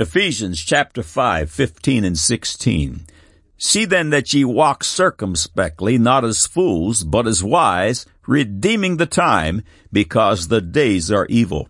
Ephesians 0.00 0.62
chapter 0.62 1.02
5, 1.02 1.50
15 1.50 2.04
and 2.04 2.16
16. 2.16 3.04
See 3.56 3.84
then 3.84 4.10
that 4.10 4.32
ye 4.32 4.44
walk 4.44 4.84
circumspectly, 4.84 5.98
not 5.98 6.24
as 6.24 6.46
fools, 6.46 7.02
but 7.02 7.26
as 7.26 7.42
wise, 7.42 8.06
redeeming 8.24 8.98
the 8.98 9.06
time, 9.06 9.64
because 9.90 10.46
the 10.46 10.60
days 10.60 11.10
are 11.10 11.26
evil. 11.26 11.68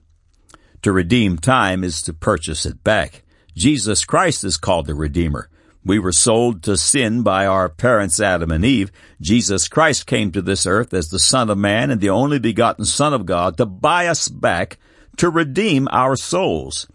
To 0.82 0.92
redeem 0.92 1.38
time 1.38 1.82
is 1.82 2.02
to 2.02 2.12
purchase 2.12 2.66
it 2.66 2.84
back. 2.84 3.22
Jesus 3.56 4.04
Christ 4.04 4.44
is 4.44 4.58
called 4.58 4.88
the 4.88 4.94
Redeemer. 4.94 5.48
We 5.82 5.98
were 5.98 6.12
sold 6.12 6.62
to 6.64 6.76
sin 6.76 7.22
by 7.22 7.46
our 7.46 7.70
parents 7.70 8.20
Adam 8.20 8.50
and 8.50 8.62
Eve. 8.62 8.92
Jesus 9.22 9.68
Christ 9.68 10.06
came 10.06 10.32
to 10.32 10.42
this 10.42 10.66
earth 10.66 10.92
as 10.92 11.08
the 11.08 11.18
Son 11.18 11.48
of 11.48 11.56
Man 11.56 11.90
and 11.90 11.98
the 11.98 12.10
only 12.10 12.38
begotten 12.38 12.84
Son 12.84 13.14
of 13.14 13.24
God 13.24 13.56
to 13.56 13.64
buy 13.64 14.06
us 14.06 14.28
back, 14.28 14.76
to 15.16 15.30
redeem 15.30 15.88
our 15.90 16.14
souls. 16.14 16.86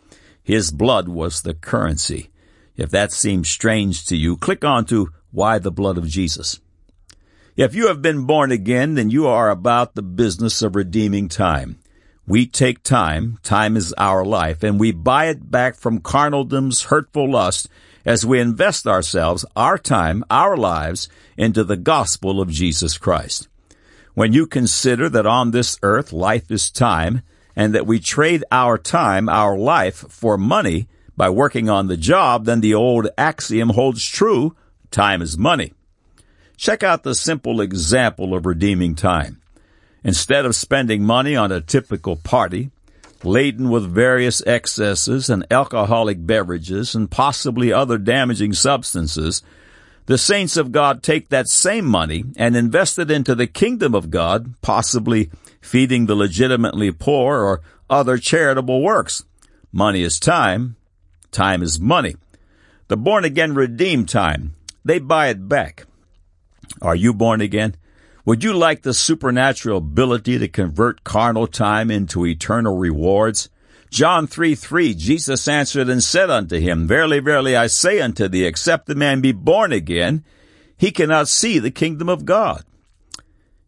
His 0.43 0.71
blood 0.71 1.07
was 1.07 1.41
the 1.41 1.53
currency. 1.53 2.29
If 2.75 2.89
that 2.89 3.11
seems 3.11 3.49
strange 3.49 4.05
to 4.07 4.17
you, 4.17 4.35
click 4.35 4.65
on 4.65 4.85
to 4.85 5.09
Why 5.31 5.57
the 5.57 5.71
Blood 5.71 5.97
of 5.97 6.07
Jesus. 6.07 6.59
If 7.55 7.75
you 7.75 7.87
have 7.87 8.01
been 8.01 8.25
born 8.25 8.51
again, 8.51 8.95
then 8.95 9.09
you 9.09 9.27
are 9.27 9.49
about 9.49 9.95
the 9.95 10.01
business 10.01 10.61
of 10.61 10.75
redeeming 10.75 11.29
time. 11.29 11.79
We 12.25 12.45
take 12.45 12.83
time, 12.83 13.37
time 13.43 13.77
is 13.77 13.93
our 13.97 14.25
life, 14.25 14.63
and 14.63 14.79
we 14.79 14.91
buy 14.91 15.25
it 15.25 15.51
back 15.51 15.75
from 15.75 15.99
carnaldom's 15.99 16.83
hurtful 16.83 17.29
lust 17.29 17.69
as 18.05 18.25
we 18.25 18.39
invest 18.39 18.87
ourselves, 18.87 19.45
our 19.55 19.77
time, 19.77 20.23
our 20.29 20.57
lives, 20.57 21.09
into 21.37 21.63
the 21.63 21.77
gospel 21.77 22.41
of 22.41 22.49
Jesus 22.49 22.97
Christ. 22.97 23.47
When 24.13 24.33
you 24.33 24.47
consider 24.47 25.09
that 25.09 25.25
on 25.25 25.51
this 25.51 25.77
earth 25.83 26.11
life 26.11 26.49
is 26.49 26.69
time, 26.69 27.21
and 27.55 27.73
that 27.75 27.87
we 27.87 27.99
trade 27.99 28.43
our 28.51 28.77
time, 28.77 29.29
our 29.29 29.57
life, 29.57 30.05
for 30.09 30.37
money 30.37 30.87
by 31.15 31.29
working 31.29 31.69
on 31.69 31.87
the 31.87 31.97
job, 31.97 32.45
then 32.45 32.61
the 32.61 32.73
old 32.73 33.07
axiom 33.17 33.69
holds 33.69 34.05
true 34.05 34.55
time 34.91 35.21
is 35.21 35.37
money. 35.37 35.73
Check 36.57 36.83
out 36.83 37.03
the 37.03 37.15
simple 37.15 37.61
example 37.61 38.33
of 38.33 38.45
redeeming 38.45 38.95
time. 38.95 39.41
Instead 40.03 40.45
of 40.45 40.55
spending 40.55 41.03
money 41.03 41.35
on 41.35 41.51
a 41.51 41.61
typical 41.61 42.15
party, 42.15 42.71
laden 43.23 43.69
with 43.69 43.89
various 43.89 44.45
excesses 44.45 45.29
and 45.29 45.45
alcoholic 45.49 46.25
beverages 46.25 46.93
and 46.93 47.09
possibly 47.09 47.71
other 47.71 47.97
damaging 47.97 48.53
substances, 48.53 49.41
the 50.05 50.17
saints 50.17 50.57
of 50.57 50.71
God 50.71 51.01
take 51.01 51.29
that 51.29 51.47
same 51.47 51.85
money 51.85 52.25
and 52.35 52.55
invest 52.55 52.99
it 52.99 53.09
into 53.09 53.35
the 53.35 53.47
kingdom 53.47 53.95
of 53.95 54.09
God, 54.09 54.55
possibly 54.61 55.29
feeding 55.61 56.05
the 56.05 56.15
legitimately 56.15 56.91
poor 56.91 57.39
or 57.39 57.61
other 57.89 58.17
charitable 58.17 58.81
works. 58.81 59.23
Money 59.71 60.03
is 60.03 60.19
time. 60.19 60.75
Time 61.31 61.63
is 61.63 61.79
money. 61.79 62.15
The 62.89 62.97
born 62.97 63.23
again 63.23 63.55
redeem 63.55 64.05
time. 64.05 64.55
They 64.83 64.99
buy 64.99 65.29
it 65.29 65.47
back. 65.47 65.85
Are 66.81 66.95
you 66.95 67.13
born 67.13 67.41
again? 67.41 67.75
Would 68.25 68.43
you 68.43 68.53
like 68.53 68.83
the 68.83 68.93
supernatural 68.93 69.79
ability 69.79 70.37
to 70.39 70.47
convert 70.47 71.03
carnal 71.03 71.47
time 71.47 71.89
into 71.89 72.25
eternal 72.25 72.77
rewards? 72.77 73.49
John 73.93 74.27
3 74.27 74.55
3, 74.55 74.93
Jesus 74.95 75.47
answered 75.47 75.87
and 75.87 76.01
said 76.01 76.29
unto 76.29 76.59
him, 76.59 76.87
Verily, 76.87 77.19
verily, 77.19 77.55
I 77.55 77.67
say 77.67 78.01
unto 78.01 78.27
thee, 78.27 78.45
except 78.45 78.87
the 78.87 78.95
man 78.95 79.21
be 79.21 79.31
born 79.31 79.71
again, 79.71 80.23
he 80.75 80.91
cannot 80.91 81.27
see 81.27 81.59
the 81.59 81.71
kingdom 81.71 82.09
of 82.09 82.25
God. 82.25 82.63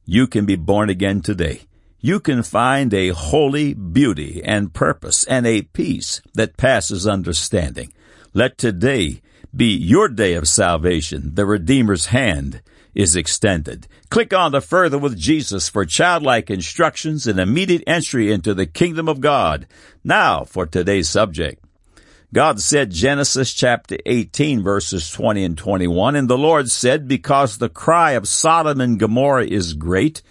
You 0.05 0.27
can 0.27 0.45
be 0.45 0.55
born 0.55 0.89
again 0.89 1.21
today 1.21 1.61
you 2.05 2.19
can 2.19 2.43
find 2.43 2.93
a 2.93 3.09
holy 3.09 3.73
beauty 3.73 4.39
and 4.43 4.71
purpose 4.75 5.23
and 5.23 5.47
a 5.47 5.63
peace 5.63 6.21
that 6.35 6.55
passes 6.55 7.07
understanding. 7.07 7.91
Let 8.31 8.59
today 8.59 9.23
be 9.55 9.75
your 9.75 10.07
day 10.07 10.35
of 10.35 10.47
salvation. 10.47 11.33
The 11.33 11.47
Redeemer's 11.47 12.07
hand 12.07 12.61
is 12.95 13.15
extended. 13.15 13.87
Click 14.09 14.33
on 14.33 14.53
the 14.53 14.61
Further 14.61 14.97
with 14.97 15.17
Jesus 15.17 15.69
for 15.69 15.85
childlike 15.85 16.49
instructions 16.49 17.27
and 17.27 17.39
immediate 17.39 17.83
entry 17.85 18.31
into 18.31 18.53
the 18.53 18.65
kingdom 18.65 19.09
of 19.09 19.19
God. 19.19 19.67
Now 20.03 20.45
for 20.45 20.65
today's 20.65 21.09
subject. 21.09 21.61
God 22.33 22.59
said, 22.59 22.91
Genesis 22.91 23.53
chapter 23.53 23.97
18 24.05 24.63
verses 24.63 25.11
20 25.11 25.43
and 25.43 25.57
21, 25.57 26.15
and 26.15 26.29
the 26.29 26.37
Lord 26.37 26.71
said, 26.71 27.07
because 27.07 27.57
the 27.57 27.69
cry 27.69 28.11
of 28.11 28.27
Sodom 28.27 28.81
and 28.81 28.99
Gomorrah 28.99 29.45
is 29.45 29.73
great, 29.73 30.21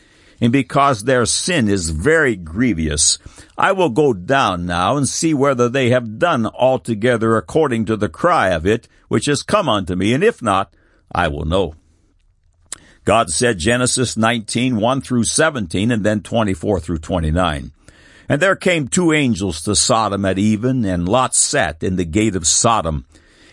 and 0.41 0.53
because 0.53 1.05
their 1.05 1.25
sin 1.25 1.69
is 1.69 1.91
very 1.91 2.37
grievous. 2.37 3.19
I 3.57 3.73
will 3.73 3.91
go 3.91 4.13
down 4.13 4.67
now 4.67 4.97
and 4.97 5.09
see 5.09 5.33
whether 5.33 5.69
they 5.69 5.91
have 5.91 6.19
done 6.19 6.47
altogether 6.47 7.37
according 7.37 7.87
to 7.87 7.97
the 7.97 8.09
cry 8.09 8.49
of 8.49 8.67
it 8.67 8.89
which 9.09 9.27
has 9.27 9.43
come 9.43 9.69
unto 9.69 9.95
me, 9.95 10.13
and 10.13 10.25
if 10.25 10.43
not, 10.43 10.75
I 11.15 11.29
will 11.29 11.45
know. 11.45 11.75
God 13.05 13.31
said 13.31 13.59
Genesis 13.59 14.17
19, 14.17 14.77
1 14.77 15.01
through 15.03 15.25
17, 15.25 15.91
and 15.91 16.05
then 16.05 16.23
24 16.23 16.81
through 16.81 16.99
29. 16.99 17.73
And 18.29 18.41
there 18.41 18.57
came 18.57 18.89
two 18.89 19.13
angels 19.13 19.63
to 19.63 19.77
Sodom 19.77 20.25
at 20.25 20.39
even, 20.39 20.85
and 20.85 21.09
Lot 21.09 21.35
sat 21.35 21.83
in 21.83 21.97
the 21.97 22.07
gate 22.07 22.35
of 22.35 22.47
Sodom. 22.47 23.05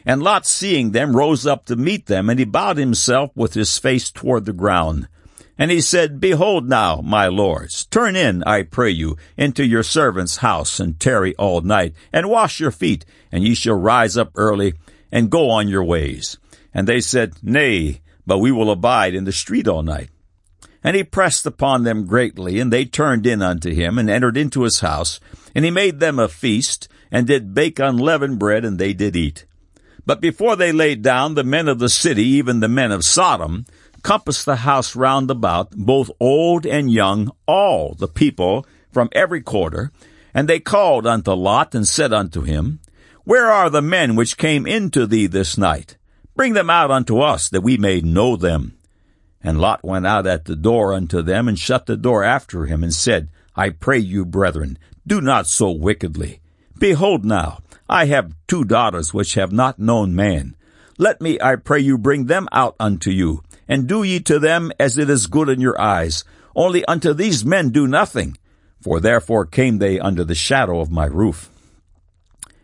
And 0.05 0.23
Lot, 0.23 0.45
seeing 0.45 0.91
them, 0.91 1.15
rose 1.15 1.45
up 1.45 1.65
to 1.65 1.75
meet 1.75 2.05
them, 2.05 2.29
and 2.29 2.39
he 2.39 2.45
bowed 2.45 2.77
himself 2.77 3.31
with 3.35 3.53
his 3.53 3.77
face 3.77 4.09
toward 4.09 4.45
the 4.45 4.53
ground. 4.53 5.07
And 5.57 5.69
he 5.69 5.81
said, 5.81 6.19
Behold 6.19 6.67
now, 6.67 7.01
my 7.01 7.27
lords, 7.27 7.85
turn 7.85 8.15
in, 8.15 8.43
I 8.45 8.63
pray 8.63 8.89
you, 8.89 9.17
into 9.37 9.63
your 9.65 9.83
servant's 9.83 10.37
house, 10.37 10.79
and 10.79 10.99
tarry 10.99 11.35
all 11.35 11.61
night, 11.61 11.93
and 12.11 12.29
wash 12.29 12.59
your 12.59 12.71
feet, 12.71 13.05
and 13.31 13.43
ye 13.43 13.53
shall 13.53 13.75
rise 13.75 14.17
up 14.17 14.31
early, 14.35 14.73
and 15.11 15.29
go 15.29 15.49
on 15.49 15.67
your 15.67 15.83
ways. 15.83 16.37
And 16.73 16.87
they 16.87 17.01
said, 17.01 17.33
Nay, 17.43 18.00
but 18.25 18.39
we 18.39 18.51
will 18.51 18.71
abide 18.71 19.13
in 19.15 19.25
the 19.25 19.31
street 19.31 19.67
all 19.67 19.83
night. 19.83 20.09
And 20.83 20.95
he 20.95 21.03
pressed 21.03 21.45
upon 21.45 21.83
them 21.83 22.05
greatly, 22.05 22.59
and 22.59 22.73
they 22.73 22.85
turned 22.85 23.27
in 23.27 23.41
unto 23.41 23.71
him, 23.71 23.97
and 23.97 24.09
entered 24.09 24.37
into 24.37 24.63
his 24.63 24.79
house, 24.79 25.19
and 25.53 25.63
he 25.63 25.71
made 25.71 25.99
them 25.99 26.17
a 26.17 26.27
feast, 26.27 26.87
and 27.11 27.27
did 27.27 27.53
bake 27.53 27.79
unleavened 27.79 28.39
bread, 28.39 28.65
and 28.65 28.79
they 28.79 28.93
did 28.93 29.15
eat. 29.15 29.45
But 30.05 30.21
before 30.21 30.55
they 30.55 30.71
laid 30.71 31.01
down, 31.01 31.35
the 31.35 31.43
men 31.43 31.67
of 31.67 31.79
the 31.79 31.89
city, 31.89 32.23
even 32.23 32.59
the 32.59 32.67
men 32.67 32.91
of 32.91 33.05
Sodom, 33.05 33.65
compassed 34.01 34.45
the 34.45 34.57
house 34.57 34.95
round 34.95 35.29
about, 35.29 35.71
both 35.71 36.09
old 36.19 36.65
and 36.65 36.91
young, 36.91 37.31
all 37.45 37.93
the 37.93 38.07
people 38.07 38.65
from 38.91 39.09
every 39.11 39.41
quarter. 39.41 39.91
And 40.33 40.47
they 40.47 40.59
called 40.59 41.05
unto 41.05 41.31
Lot 41.33 41.75
and 41.75 41.87
said 41.87 42.13
unto 42.13 42.41
him, 42.41 42.79
Where 43.23 43.51
are 43.51 43.69
the 43.69 43.81
men 43.81 44.15
which 44.15 44.37
came 44.37 44.65
into 44.65 45.05
thee 45.05 45.27
this 45.27 45.57
night? 45.57 45.97
Bring 46.35 46.53
them 46.53 46.69
out 46.69 46.91
unto 46.91 47.19
us, 47.19 47.49
that 47.49 47.61
we 47.61 47.77
may 47.77 48.01
know 48.01 48.35
them. 48.35 48.77
And 49.43 49.59
Lot 49.59 49.83
went 49.83 50.05
out 50.05 50.27
at 50.27 50.45
the 50.45 50.55
door 50.55 50.93
unto 50.93 51.21
them, 51.21 51.47
and 51.47 51.57
shut 51.57 51.85
the 51.85 51.97
door 51.97 52.23
after 52.23 52.65
him, 52.65 52.83
and 52.83 52.93
said, 52.93 53.29
I 53.55 53.69
pray 53.69 53.99
you, 53.99 54.25
brethren, 54.25 54.77
do 55.05 55.19
not 55.19 55.47
so 55.47 55.71
wickedly. 55.71 56.41
Behold 56.77 57.25
now, 57.25 57.59
I 57.89 58.05
have 58.05 58.35
two 58.47 58.63
daughters 58.63 59.13
which 59.13 59.33
have 59.33 59.51
not 59.51 59.79
known 59.79 60.15
man. 60.15 60.55
Let 60.97 61.19
me, 61.21 61.39
I 61.41 61.55
pray 61.55 61.79
you, 61.79 61.97
bring 61.97 62.25
them 62.25 62.47
out 62.51 62.75
unto 62.79 63.09
you, 63.09 63.43
and 63.67 63.87
do 63.87 64.03
ye 64.03 64.19
to 64.21 64.39
them 64.39 64.71
as 64.79 64.97
it 64.97 65.09
is 65.09 65.27
good 65.27 65.49
in 65.49 65.59
your 65.59 65.79
eyes. 65.79 66.23
Only 66.55 66.85
unto 66.85 67.13
these 67.13 67.43
men 67.43 67.69
do 67.69 67.87
nothing, 67.87 68.37
for 68.81 68.99
therefore 68.99 69.45
came 69.45 69.77
they 69.79 69.99
under 69.99 70.23
the 70.23 70.35
shadow 70.35 70.79
of 70.79 70.91
my 70.91 71.05
roof. 71.05 71.49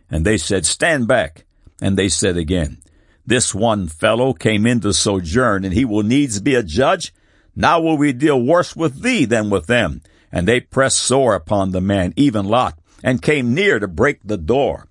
And 0.10 0.26
they 0.26 0.38
said, 0.38 0.66
Stand 0.66 1.08
back. 1.08 1.46
And 1.82 1.98
they 1.98 2.10
said 2.10 2.38
again, 2.38 2.78
This 3.28 3.54
one 3.54 3.90
fellow 3.90 4.32
came 4.32 4.66
in 4.66 4.80
to 4.80 4.94
sojourn, 4.94 5.66
and 5.66 5.74
he 5.74 5.84
will 5.84 6.02
needs 6.02 6.40
be 6.40 6.56
a 6.56 6.64
judge. 6.64 7.14
Now 7.58 7.82
will 7.82 7.98
we 7.98 8.14
deal 8.14 8.42
worse 8.42 8.74
with 8.74 9.02
thee 9.02 9.26
than 9.26 9.50
with 9.50 9.68
them. 9.68 10.02
And 10.32 10.48
they 10.48 10.62
pressed 10.62 11.00
sore 11.00 11.36
upon 11.36 11.72
the 11.72 11.82
man, 11.82 12.14
even 12.16 12.46
Lot, 12.46 12.80
and 13.04 13.22
came 13.22 13.54
near 13.54 13.80
to 13.80 13.88
break 13.88 14.22
the 14.24 14.38
door. 14.38 14.88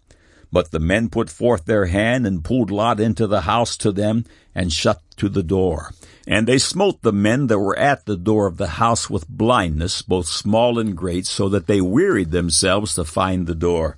But 0.53 0.71
the 0.71 0.79
men 0.79 1.09
put 1.09 1.31
forth 1.31 1.65
their 1.65 1.87
hand 1.87 2.27
and 2.27 2.45
pulled 2.45 2.71
Lot 2.71 3.01
into 3.01 3.27
the 3.27 3.43
house 3.43 3.75
to 3.79 3.91
them 3.91 4.25
and 4.55 4.71
shut 4.71 5.01
to 5.17 5.31
the 5.31 5.43
door. 5.43 5.93
And 6.27 6.47
they 6.47 6.59
smote 6.59 7.01
the 7.01 7.13
men 7.13 7.47
that 7.47 7.59
were 7.59 7.79
at 7.79 8.05
the 8.05 8.17
door 8.17 8.47
of 8.47 8.59
the 8.59 8.69
house 8.69 9.09
with 9.09 9.29
blindness, 9.29 10.03
both 10.03 10.27
small 10.27 10.79
and 10.79 10.95
great, 10.95 11.27
so 11.27 11.49
that 11.49 11.67
they 11.67 11.81
wearied 11.81 12.33
themselves 12.33 12.95
to 12.97 13.05
find 13.05 13.47
the 13.47 13.55
door. 13.55 13.97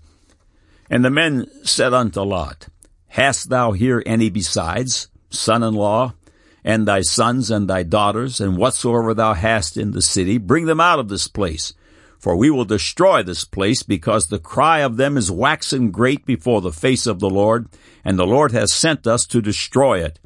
And 0.88 1.04
the 1.04 1.10
men 1.10 1.46
said 1.64 1.92
unto 1.92 2.20
Lot, 2.20 2.68
Hast 3.08 3.48
thou 3.48 3.72
here 3.72 4.02
any 4.06 4.30
besides, 4.30 5.08
son-in-law, 5.30 6.14
and 6.64 6.86
thy 6.86 7.00
sons 7.00 7.50
and 7.50 7.68
thy 7.68 7.82
daughters, 7.82 8.40
and 8.40 8.56
whatsoever 8.56 9.14
thou 9.14 9.34
hast 9.34 9.76
in 9.76 9.92
the 9.92 10.02
city, 10.02 10.38
bring 10.38 10.66
them 10.66 10.80
out 10.80 10.98
of 10.98 11.08
this 11.08 11.26
place, 11.26 11.72
for 12.18 12.36
we 12.36 12.50
will 12.50 12.64
destroy 12.64 13.22
this 13.22 13.44
place, 13.44 13.82
because 13.82 14.26
the 14.26 14.38
cry 14.38 14.80
of 14.80 14.96
them 14.96 15.16
is 15.16 15.30
waxen 15.30 15.90
great 15.90 16.26
before 16.26 16.60
the 16.60 16.72
face 16.72 17.06
of 17.06 17.20
the 17.20 17.30
Lord, 17.30 17.68
and 18.04 18.18
the 18.18 18.26
Lord 18.26 18.52
has 18.52 18.72
sent 18.72 19.06
us 19.06 19.24
to 19.26 19.40
destroy 19.40 20.04
it. 20.04 20.18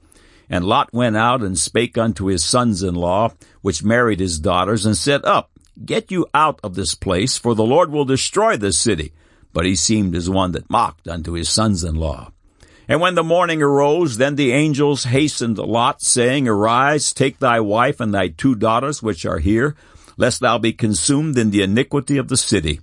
And 0.50 0.64
Lot 0.64 0.93
went 0.93 1.17
out 1.17 1.43
and 1.43 1.58
spake 1.58 1.96
unto 1.96 2.26
his 2.26 2.44
sons 2.44 2.82
in 2.82 2.94
law, 2.94 3.32
which 3.61 3.84
married 3.84 4.20
his 4.20 4.38
daughters, 4.38 4.84
and 4.84 4.96
said, 4.96 5.25
Up, 5.25 5.50
get 5.84 6.11
you 6.11 6.26
out 6.34 6.58
of 6.64 6.75
this 6.75 6.94
place, 6.94 7.38
for 7.38 7.55
the 7.55 7.64
Lord 7.64 7.90
will 7.90 8.05
destroy 8.05 8.56
this 8.56 8.79
city. 8.79 9.12
but 9.52 9.67
he 9.67 9.76
seemed 9.76 10.14
as 10.14 10.31
one 10.31 10.52
that 10.52 10.70
mocked 10.70 11.06
unto 11.06 11.32
his 11.32 11.49
sons-in-law. 11.49 12.31
And 12.93 13.00
when 13.00 13.15
the 13.15 13.25
morning 13.25 13.62
arose, 13.62 14.19
then 14.19 14.37
the 14.37 14.53
angels 14.53 15.05
hastened 15.05 15.56
Lot, 15.56 16.03
saying, 16.03 16.47
Arise, 16.47 17.15
take 17.15 17.39
thy 17.39 17.59
wife 17.59 18.00
and 18.00 18.12
thy 18.12 18.29
two 18.29 18.55
daughters 18.55 19.03
which 19.03 19.25
are 19.25 19.39
here, 19.39 19.75
lest 20.19 20.43
thou 20.43 20.59
be 20.59 20.75
consumed 20.75 21.39
in 21.39 21.53
the 21.53 21.62
iniquity 21.62 22.19
of 22.19 22.29
the 22.29 22.37
city. 22.37 22.81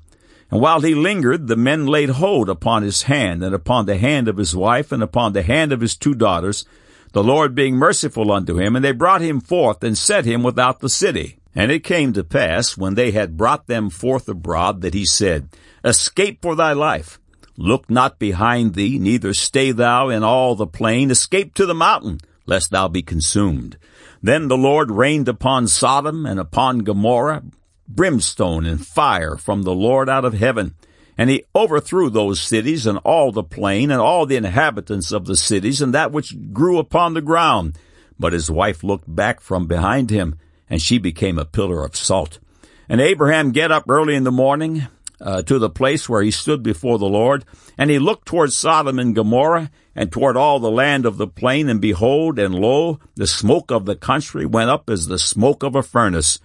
And 0.50 0.62
while 0.62 0.82
he 0.82 0.96
lingered, 0.96 1.46
the 1.46 1.56
men 1.56 1.86
laid 1.86 2.10
hold 2.10 2.50
upon 2.50 2.82
his 2.82 3.04
hand, 3.04 3.44
and 3.44 3.54
upon 3.54 3.86
the 3.86 4.00
hand 4.00 4.28
of 4.28 4.38
his 4.38 4.56
wife, 4.56 4.92
and 4.92 5.04
upon 5.04 5.34
the 5.34 5.44
hand 5.44 5.72
of 5.72 5.82
his 5.82 5.96
two 5.96 6.16
daughters, 6.16 6.66
the 7.14 7.24
Lord 7.24 7.54
being 7.54 7.76
merciful 7.76 8.32
unto 8.32 8.60
him, 8.60 8.76
and 8.76 8.84
they 8.84 8.94
brought 8.94 9.22
him 9.22 9.40
forth, 9.40 9.84
and 9.84 9.96
set 9.96 10.26
him 10.26 10.42
without 10.42 10.80
the 10.80 10.90
city. 10.90 11.38
And 11.54 11.72
it 11.72 11.84
came 11.84 12.14
to 12.14 12.24
pass, 12.24 12.76
when 12.76 12.96
they 12.96 13.12
had 13.12 13.38
brought 13.38 13.68
them 13.68 13.92
forth 13.92 14.28
abroad, 14.28 14.82
that 14.82 14.96
he 14.96 15.06
said, 15.06 15.50
Escape 15.84 16.42
for 16.42 16.56
thy 16.56 16.74
life. 16.74 17.20
Look 17.62 17.90
not 17.90 18.20
behind 18.20 18.74
thee, 18.74 18.98
neither 18.98 19.34
stay 19.34 19.74
thou 19.74 20.08
in 20.08 20.24
all 20.24 20.56
the 20.56 20.66
plain. 20.66 21.12
Escape 21.12 21.54
to 21.56 21.66
the 21.66 21.74
mountain, 21.74 22.20
lest 22.46 22.72
thou 22.72 22.88
be 22.88 23.02
consumed. 23.02 23.78
Then 24.24 24.48
the 24.48 24.58
Lord 24.58 24.90
rained 24.90 25.28
upon 25.28 25.68
Sodom 25.68 26.26
and 26.26 26.40
upon 26.40 26.80
Gomorrah 26.80 27.44
brimstone 27.86 28.66
and 28.66 28.86
fire 28.86 29.36
from 29.36 29.64
the 29.64 29.74
Lord 29.74 30.08
out 30.08 30.24
of 30.24 30.36
heaven. 30.36 30.76
And 31.18 31.30
he 31.30 31.44
overthrew 31.54 32.10
those 32.10 32.40
cities 32.40 32.88
and 32.88 32.98
all 33.00 33.34
the 33.34 33.44
plain 33.44 33.92
and 33.92 34.00
all 34.00 34.26
the 34.26 34.38
inhabitants 34.38 35.12
of 35.12 35.26
the 35.26 35.36
cities 35.36 35.82
and 35.82 35.94
that 35.94 36.14
which 36.14 36.54
grew 36.54 36.78
upon 36.78 37.14
the 37.14 37.22
ground. 37.22 37.78
But 38.18 38.32
his 38.32 38.50
wife 38.50 38.86
looked 38.86 39.14
back 39.14 39.42
from 39.42 39.68
behind 39.68 40.12
him, 40.12 40.38
and 40.70 40.82
she 40.82 40.98
became 40.98 41.38
a 41.38 41.44
pillar 41.44 41.84
of 41.84 41.98
salt. 41.98 42.40
And 42.88 43.02
Abraham 43.02 43.52
get 43.52 43.70
up 43.70 43.84
early 43.90 44.16
in 44.16 44.24
the 44.24 44.32
morning 44.32 44.88
uh, 45.22 45.42
to 45.44 45.60
the 45.60 45.70
place 45.70 46.08
where 46.08 46.22
he 46.22 46.32
stood 46.32 46.64
before 46.64 46.98
the 46.98 47.06
Lord, 47.06 47.46
and 47.78 47.90
he 47.90 48.00
looked 48.00 48.28
toward 48.28 48.54
Sodom 48.54 49.00
and 49.00 49.16
Gomorrah, 49.16 49.72
and 49.96 50.12
toward 50.12 50.38
all 50.38 50.60
the 50.60 50.72
land 50.72 51.06
of 51.06 51.18
the 51.18 51.28
plain, 51.28 51.68
and 51.68 51.82
behold, 51.82 52.40
and 52.40 52.56
lo, 52.56 53.00
the 53.16 53.28
smoke 53.28 53.72
of 53.72 53.86
the 53.86 53.96
country 53.96 54.46
went 54.46 54.70
up 54.70 54.90
as 54.90 55.08
the 55.08 55.20
smoke 55.20 55.64
of 55.64 55.76
a 55.76 55.84
furnace. 55.84 56.40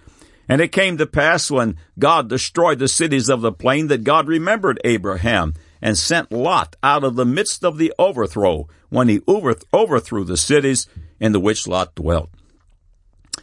And 0.47 0.61
it 0.61 0.71
came 0.71 0.97
to 0.97 1.07
pass 1.07 1.49
when 1.49 1.77
God 1.97 2.29
destroyed 2.29 2.79
the 2.79 2.87
cities 2.87 3.29
of 3.29 3.41
the 3.41 3.51
plain 3.51 3.87
that 3.87 4.03
God 4.03 4.27
remembered 4.27 4.79
Abraham 4.83 5.53
and 5.81 5.97
sent 5.97 6.31
Lot 6.31 6.75
out 6.83 7.03
of 7.03 7.15
the 7.15 7.25
midst 7.25 7.63
of 7.63 7.77
the 7.77 7.93
overthrow 7.97 8.67
when 8.89 9.07
he 9.07 9.21
overthrew 9.27 10.23
the 10.23 10.37
cities 10.37 10.87
in 11.19 11.31
the 11.31 11.39
which 11.39 11.67
Lot 11.67 11.95
dwelt. 11.95 12.29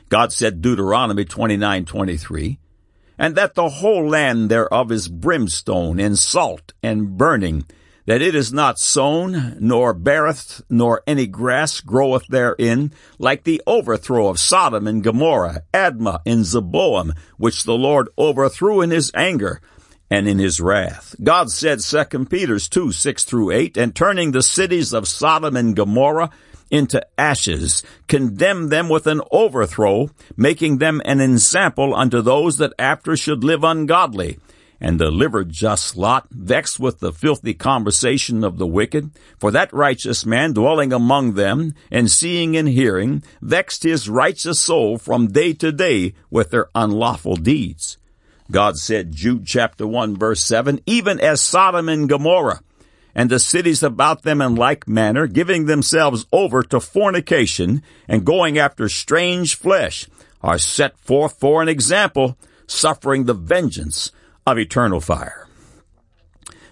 God 0.09 0.33
said 0.33 0.61
Deuteronomy 0.63 1.25
29:23, 1.25 2.59
and 3.19 3.35
that 3.37 3.55
the 3.55 3.69
whole 3.69 4.09
land 4.09 4.51
thereof 4.51 4.91
is 4.91 5.09
brimstone 5.09 6.01
and 6.01 6.19
salt 6.19 6.73
and 6.83 7.17
burning, 7.17 7.65
that 8.07 8.23
it 8.23 8.35
is 8.35 8.53
not 8.53 8.79
sown, 8.79 9.57
nor 9.61 9.95
beareth, 9.95 10.63
nor 10.69 11.03
any 11.07 11.27
grass 11.27 11.81
groweth 11.81 12.27
therein, 12.29 12.93
like 13.19 13.45
the 13.45 13.63
overthrow 13.67 14.29
of 14.29 14.41
Sodom 14.41 14.87
and 14.87 15.05
Gomorrah, 15.05 15.63
Admah 15.73 16.21
and 16.27 16.45
Zeboim, 16.45 17.17
which 17.37 17.65
the 17.65 17.75
Lord 17.77 18.09
overthrew 18.19 18.81
in 18.81 18.91
his 18.91 19.13
anger 19.15 19.61
and 20.11 20.29
in 20.29 20.39
his 20.39 20.61
wrath. 20.61 21.15
God 21.23 21.51
said, 21.51 21.81
2 21.81 22.27
Peter 22.27 22.59
2, 22.59 22.93
6 22.93 23.25
through 23.25 23.51
8, 23.53 23.77
and 23.77 23.95
turning 23.95 24.33
the 24.33 24.43
cities 24.43 24.93
of 24.93 25.09
Sodom 25.09 25.57
and 25.57 25.77
Gomorrah 25.77 26.31
into 26.73 27.07
ashes, 27.17 27.85
condemn 28.09 28.71
them 28.71 28.89
with 28.89 29.07
an 29.07 29.21
overthrow, 29.31 30.11
making 30.37 30.79
them 30.79 31.01
an 31.05 31.21
ensample 31.21 31.95
unto 31.95 32.21
those 32.21 32.57
that 32.57 32.73
after 32.79 33.17
should 33.17 33.45
live 33.45 33.63
ungodly 33.63 34.39
and 34.83 34.99
delivered 34.99 35.49
just 35.49 35.97
Lot, 35.97 36.27
vexed 36.33 36.81
with 36.81 36.99
the 36.99 37.13
filthy 37.13 37.55
conversation 37.55 38.43
of 38.43 38.59
the 38.59 38.67
wicked. 38.67 39.13
For 39.39 39.53
that 39.53 39.73
righteous 39.73 40.27
man 40.27 40.55
dwelling 40.55 40.93
among 40.93 41.35
them, 41.35 41.75
and 41.89 42.11
seeing 42.11 42.57
and 42.57 42.69
hearing, 42.69 43.23
vexed 43.41 43.85
his 43.85 44.09
righteous 44.09 44.61
soul 44.61 44.99
from 44.99 45.29
day 45.29 45.53
to 45.55 45.71
day 45.71 46.15
with 46.31 46.51
their 46.51 46.69
unlawful 46.75 47.37
deeds. 47.37 47.97
God 48.51 48.77
said, 48.77 49.13
Jude 49.13 49.47
chapter 49.47 49.87
1 49.87 50.17
verse 50.17 50.43
7, 50.43 50.81
even 50.85 51.21
as 51.21 51.41
Sodom 51.41 51.89
and 51.89 52.09
Gomorrah, 52.09 52.61
and 53.15 53.31
the 53.31 53.39
cities 53.39 53.83
about 53.83 54.23
them 54.23 54.41
in 54.41 54.55
like 54.55 54.89
manner, 54.89 55.27
giving 55.27 55.67
themselves 55.67 56.27
over 56.33 56.63
to 56.63 56.81
fornication, 56.81 57.83
and 58.09 58.25
going 58.25 58.59
after 58.59 58.89
strange 58.89 59.55
flesh, 59.55 60.07
are 60.41 60.59
set 60.59 60.99
forth 60.99 61.39
for 61.39 61.63
an 61.63 61.69
example, 61.69 62.37
suffering 62.67 63.25
the 63.25 63.35
vengeance 63.35 64.11
of 64.47 64.59
eternal 64.59 65.01
fire. 65.01 65.47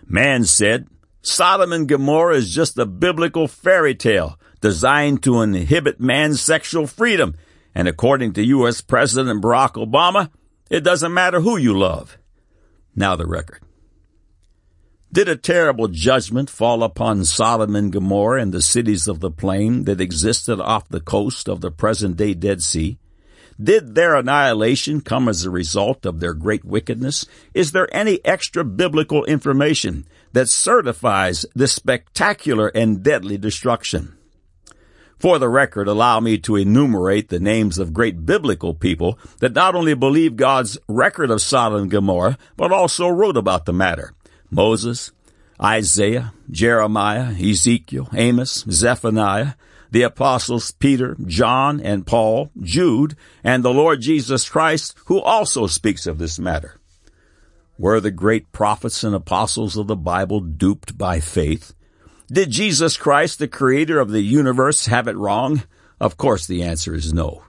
Man 0.07 0.45
said, 0.45 0.89
Sodom 1.23 1.73
and 1.73 1.87
Gomorrah 1.87 2.37
is 2.37 2.55
just 2.55 2.79
a 2.79 2.87
biblical 2.87 3.47
fairy 3.47 3.95
tale 3.95 4.39
designed 4.61 5.23
to 5.23 5.43
inhibit 5.43 6.01
man's 6.01 6.41
sexual 6.41 6.87
freedom. 6.87 7.37
And 7.75 7.87
according 7.87 8.33
to 8.35 8.47
U.S. 8.47 8.81
President 8.81 9.43
Barack 9.43 9.75
Obama, 9.75 10.31
it 10.71 10.81
doesn't 10.81 11.15
matter 11.15 11.41
who 11.41 11.57
you 11.57 11.79
love. 11.79 12.19
Now 12.97 13.17
the 13.17 13.27
record. 13.27 13.61
Did 15.13 15.29
a 15.29 15.35
terrible 15.35 15.89
judgment 15.89 16.49
fall 16.49 16.85
upon 16.85 17.25
Sodom 17.25 17.75
and 17.75 17.93
Gomorrah 17.93 18.41
and 18.41 18.55
the 18.55 18.63
cities 18.63 19.09
of 19.09 19.19
the 19.19 19.31
plain 19.31 19.83
that 19.87 20.01
existed 20.01 20.61
off 20.61 20.89
the 20.89 21.01
coast 21.01 21.49
of 21.49 21.61
the 21.61 21.73
present 21.73 22.17
day 22.17 22.33
Dead 22.33 22.63
Sea? 22.63 22.97
Did 23.61 23.97
their 23.97 24.15
annihilation 24.15 25.01
come 25.01 25.29
as 25.29 25.45
a 25.45 25.51
result 25.51 26.07
of 26.07 26.21
their 26.21 26.33
great 26.33 26.65
wickedness? 26.65 27.27
Is 27.55 27.73
there 27.73 27.93
any 27.93 28.25
extra 28.25 28.65
biblical 28.65 29.25
information 29.25 30.07
that 30.33 30.49
certifies 30.49 31.45
this 31.57 31.73
spectacular 31.73 32.69
and 32.69 33.03
deadly 33.03 33.37
destruction? 33.37 34.17
For 35.19 35.41
the 35.41 35.49
record, 35.49 35.89
allow 35.89 36.21
me 36.21 36.39
to 36.39 36.55
enumerate 36.55 37.31
the 37.31 37.41
names 37.41 37.79
of 37.79 37.93
great 37.93 38.25
biblical 38.25 38.75
people 38.75 39.19
that 39.41 39.55
not 39.55 39.75
only 39.75 39.95
believe 39.95 40.37
God's 40.37 40.79
record 40.87 41.33
of 41.33 41.43
Sodom 41.43 41.83
and 41.83 41.91
Gomorrah, 41.91 42.39
but 42.57 42.71
also 42.71 43.09
wrote 43.09 43.37
about 43.37 43.67
the 43.67 43.73
matter. 43.73 44.15
Moses, 44.51 45.13
Isaiah, 45.63 46.33
Jeremiah, 46.51 47.35
Ezekiel, 47.35 48.09
Amos, 48.13 48.65
Zephaniah, 48.71 49.55
the 49.91 50.03
apostles 50.03 50.71
Peter, 50.73 51.17
John, 51.27 51.81
and 51.81 52.07
Paul, 52.07 52.51
Jude, 52.61 53.17
and 53.43 53.65
the 53.65 53.73
Lord 53.73 54.01
Jesus 54.01 54.49
Christ, 54.49 54.95
who 55.07 55.21
also 55.21 55.67
speaks 55.67 56.07
of 56.07 56.19
this 56.19 56.39
matter. 56.39 56.79
Were 57.79 58.01
the 58.01 58.11
great 58.11 58.53
prophets 58.53 59.03
and 59.05 59.15
apostles 59.15 59.77
of 59.77 59.87
the 59.87 59.97
Bible 59.97 60.41
duped 60.41 60.97
by 60.97 61.21
faith? 61.21 61.75
Did 62.31 62.51
Jesus 62.51 62.97
Christ, 62.97 63.39
the 63.39 63.49
creator 63.49 63.99
of 63.99 64.11
the 64.11 64.21
universe, 64.21 64.87
have 64.87 65.09
it 65.09 65.17
wrong? 65.17 65.65
Of 66.01 66.17
course 66.17 66.47
the 66.47 66.63
answer 66.63 66.95
is 66.95 67.13
no. 67.13 67.43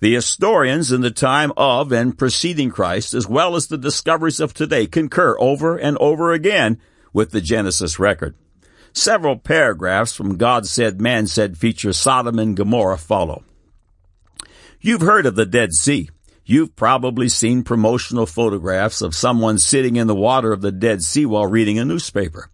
The 0.00 0.14
historians 0.14 0.92
in 0.92 1.00
the 1.00 1.10
time 1.10 1.52
of 1.56 1.92
and 1.92 2.16
preceding 2.18 2.70
Christ, 2.70 3.14
as 3.14 3.26
well 3.26 3.56
as 3.56 3.68
the 3.68 3.78
discoveries 3.78 4.40
of 4.40 4.52
today, 4.52 4.86
concur 4.86 5.36
over 5.38 5.76
and 5.76 5.96
over 5.98 6.32
again 6.32 6.78
with 7.12 7.30
the 7.30 7.40
Genesis 7.40 7.98
record. 7.98 8.34
Several 8.92 9.36
paragraphs 9.36 10.14
from 10.14 10.36
God 10.36 10.66
Said, 10.66 11.00
Man 11.00 11.26
Said 11.26 11.56
feature 11.58 11.92
Sodom 11.92 12.38
and 12.38 12.56
Gomorrah 12.56 12.98
follow. 12.98 13.44
You've 14.80 15.00
heard 15.00 15.26
of 15.26 15.34
the 15.34 15.46
Dead 15.46 15.72
Sea. 15.72 16.10
You've 16.44 16.76
probably 16.76 17.28
seen 17.28 17.64
promotional 17.64 18.26
photographs 18.26 19.00
of 19.00 19.14
someone 19.14 19.58
sitting 19.58 19.96
in 19.96 20.06
the 20.06 20.14
water 20.14 20.52
of 20.52 20.60
the 20.60 20.70
Dead 20.70 21.02
Sea 21.02 21.24
while 21.24 21.46
reading 21.46 21.78
a 21.78 21.84
newspaper. 21.84 22.50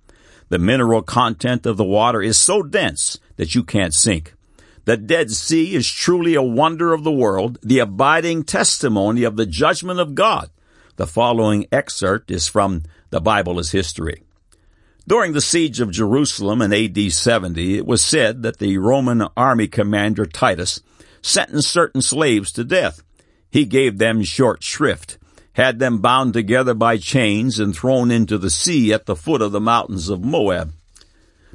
The 0.48 0.58
mineral 0.58 1.02
content 1.02 1.66
of 1.66 1.76
the 1.76 1.84
water 1.84 2.22
is 2.22 2.38
so 2.38 2.62
dense 2.62 3.18
that 3.36 3.54
you 3.54 3.64
can't 3.64 3.94
sink. 3.94 4.34
The 4.86 4.96
Dead 4.96 5.30
Sea 5.30 5.74
is 5.74 5.88
truly 5.88 6.34
a 6.34 6.42
wonder 6.42 6.92
of 6.92 7.04
the 7.04 7.12
world, 7.12 7.58
the 7.62 7.80
abiding 7.80 8.44
testimony 8.44 9.24
of 9.24 9.36
the 9.36 9.46
judgment 9.46 10.00
of 10.00 10.14
God. 10.14 10.50
The 10.96 11.06
following 11.06 11.66
excerpt 11.70 12.30
is 12.30 12.48
from 12.48 12.84
The 13.10 13.20
Bible 13.20 13.58
as 13.58 13.72
History. 13.72 14.22
During 15.06 15.32
the 15.32 15.40
siege 15.40 15.80
of 15.80 15.90
Jerusalem 15.90 16.62
in 16.62 16.72
AD 16.72 17.12
70, 17.12 17.76
it 17.76 17.86
was 17.86 18.02
said 18.02 18.42
that 18.42 18.58
the 18.58 18.78
Roman 18.78 19.26
army 19.36 19.66
commander 19.66 20.24
Titus 20.24 20.80
sentenced 21.22 21.70
certain 21.70 22.00
slaves 22.02 22.52
to 22.52 22.64
death. 22.64 23.02
He 23.50 23.64
gave 23.64 23.98
them 23.98 24.22
short 24.22 24.62
shrift, 24.62 25.18
had 25.54 25.78
them 25.78 25.98
bound 25.98 26.32
together 26.32 26.74
by 26.74 26.96
chains 26.96 27.58
and 27.58 27.74
thrown 27.74 28.10
into 28.10 28.38
the 28.38 28.50
sea 28.50 28.92
at 28.92 29.06
the 29.06 29.16
foot 29.16 29.42
of 29.42 29.52
the 29.52 29.60
mountains 29.60 30.08
of 30.08 30.24
Moab. 30.24 30.72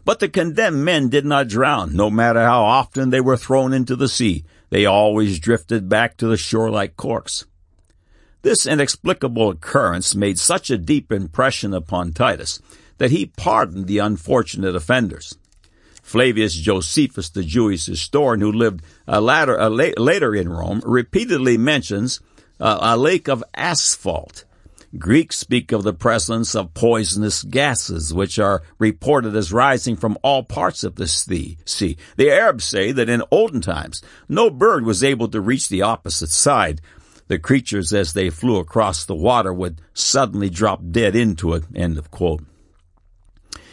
But 0.06 0.20
the 0.20 0.30
condemned 0.30 0.86
men 0.86 1.10
did 1.10 1.26
not 1.26 1.48
drown, 1.48 1.96
no 1.96 2.12
matter 2.12 2.40
how 2.40 2.64
often 2.64 3.10
they 3.10 3.20
were 3.20 3.38
thrown 3.38 3.74
into 3.74 3.96
the 3.96 4.08
sea. 4.08 4.46
They 4.70 4.86
always 4.86 5.40
drifted 5.40 5.90
back 5.90 6.16
to 6.18 6.28
the 6.28 6.38
shore 6.38 6.70
like 6.70 6.96
corks. 6.96 7.46
This 8.44 8.68
inexplicable 8.68 9.50
occurrence 9.50 10.14
made 10.14 10.38
such 10.38 10.70
a 10.70 10.78
deep 10.78 11.12
impression 11.12 11.74
upon 11.74 12.14
Titus 12.14 12.62
that 13.00 13.10
he 13.10 13.26
pardoned 13.26 13.88
the 13.88 13.98
unfortunate 13.98 14.76
offenders. 14.76 15.36
Flavius 16.04 16.54
Josephus, 16.54 17.30
the 17.30 17.44
Jewish 17.44 17.88
historian 17.88 18.42
who 18.42 18.52
lived 18.52 18.84
uh, 19.08 19.20
latter, 19.20 19.60
uh, 19.60 19.70
later 19.70 20.36
in 20.36 20.50
Rome, 20.50 20.84
repeatedly 20.86 21.58
mentions 21.58 22.20
uh, 22.60 22.78
a 22.80 22.96
lake 22.96 23.28
of 23.28 23.44
asphalt. 23.56 24.46
Greeks 24.98 25.38
speak 25.38 25.72
of 25.72 25.84
the 25.84 25.94
presence 25.94 26.56
of 26.56 26.74
poisonous 26.74 27.44
gases, 27.44 28.14
which 28.14 28.40
are 28.40 28.64
reported 28.80 29.36
as 29.36 29.52
rising 29.52 29.96
from 29.96 30.18
all 30.24 30.44
parts 30.44 30.84
of 30.84 30.96
the 30.96 31.08
sea. 31.08 31.58
The 32.16 32.32
Arabs 32.32 32.64
say 32.64 32.92
that 32.92 33.10
in 33.10 33.24
olden 33.32 33.62
times, 33.62 34.02
no 34.30 34.50
bird 34.50 34.86
was 34.86 35.04
able 35.04 35.28
to 35.30 35.42
reach 35.42 35.70
the 35.70 35.82
opposite 35.82 36.30
side. 36.30 36.82
The 37.28 37.40
creatures, 37.40 37.94
as 37.94 38.14
they 38.14 38.30
flew 38.30 38.58
across 38.58 39.06
the 39.06 39.16
water, 39.16 39.54
would 39.54 39.82
suddenly 39.94 40.50
drop 40.50 40.82
dead 40.92 41.16
into 41.16 41.54
it. 41.54 41.64
End 41.76 41.98
of 41.98 42.12
quote. 42.12 42.42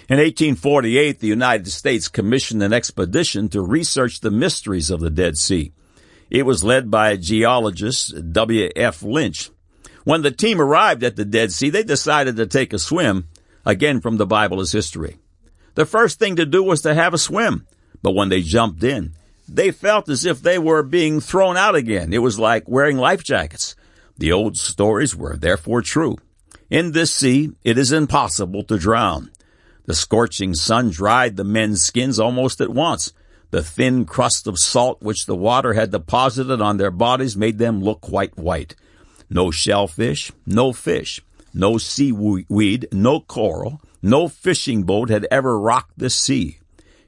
In 0.09 0.19
1848, 0.19 1.21
the 1.21 1.29
United 1.29 1.69
States 1.69 2.09
commissioned 2.09 2.63
an 2.63 2.73
expedition 2.73 3.49
to 3.51 3.63
research 3.63 4.21
the 4.21 4.31
mysteries 4.31 4.91
of 4.91 5.01
the 5.01 5.11
Dead 5.11 5.39
Sea. 5.39 5.73
It 6.31 6.45
was 6.45 6.65
led 6.65 6.91
by 6.91 7.17
geologist 7.17 8.33
W. 8.33 8.69
F. 8.75 9.03
Lynch. 9.03 9.51
When 10.05 10.23
the 10.23 10.31
team 10.31 10.61
arrived 10.61 11.05
at 11.05 11.17
the 11.17 11.25
Dead 11.25 11.53
Sea, 11.53 11.71
they 11.71 11.83
decided 11.83 12.37
to 12.37 12.47
take 12.47 12.73
a 12.73 12.79
swim, 12.79 13.29
again 13.65 14.01
from 14.01 14.17
the 14.17 14.27
Bible 14.27 14.61
as 14.61 14.73
history. 14.73 15.19
The 15.75 15.87
first 15.87 16.19
thing 16.19 16.37
to 16.37 16.47
do 16.47 16.63
was 16.63 16.83
to 16.83 16.95
have 16.95 17.15
a 17.15 17.19
swim, 17.19 17.67
but 18.03 18.15
when 18.15 18.29
they 18.29 18.43
jumped 18.43 18.83
in, 18.83 19.13
they 19.49 19.71
felt 19.71 20.09
as 20.09 20.25
if 20.25 20.43
they 20.43 20.59
were 20.59 20.83
being 20.83 21.21
thrown 21.21 21.57
out 21.57 21.75
again. 21.75 22.13
It 22.13 22.19
was 22.19 22.39
like 22.39 22.69
wearing 22.69 22.97
life 22.97 23.23
jackets. 23.23 23.75
The 24.19 24.33
old 24.33 24.57
stories 24.57 25.17
were 25.17 25.37
therefore 25.37 25.83
true. 25.83 26.17
In 26.71 26.93
this 26.93 27.13
sea, 27.13 27.53
it 27.65 27.79
is 27.79 27.93
impossible 27.93 28.65
to 28.65 28.79
drown. 28.79 29.31
The 29.85 29.95
scorching 29.95 30.55
sun 30.55 30.91
dried 30.91 31.37
the 31.37 31.45
men's 31.45 31.83
skins 31.83 32.19
almost 32.19 32.61
at 32.61 32.71
once. 32.71 33.13
The 33.51 33.63
thin 33.63 34.05
crust 34.05 34.47
of 34.47 34.59
salt 34.59 35.03
which 35.03 35.27
the 35.27 35.37
water 35.37 35.75
had 35.75 35.91
deposited 35.91 36.63
on 36.63 36.77
their 36.77 36.91
bodies 36.91 37.37
made 37.37 37.59
them 37.59 37.83
look 37.83 38.01
quite 38.01 38.37
white. 38.39 38.75
No 39.33 39.51
shellfish, 39.51 40.31
no 40.45 40.75
fish, 40.75 41.23
no 41.55 41.79
seaweed, 41.79 42.87
no 42.93 43.21
coral, 43.21 43.81
no 44.03 44.29
fishing 44.29 44.83
boat 44.83 45.09
had 45.09 45.27
ever 45.31 45.59
rocked 45.59 45.99
the 45.99 46.11
sea. 46.11 46.59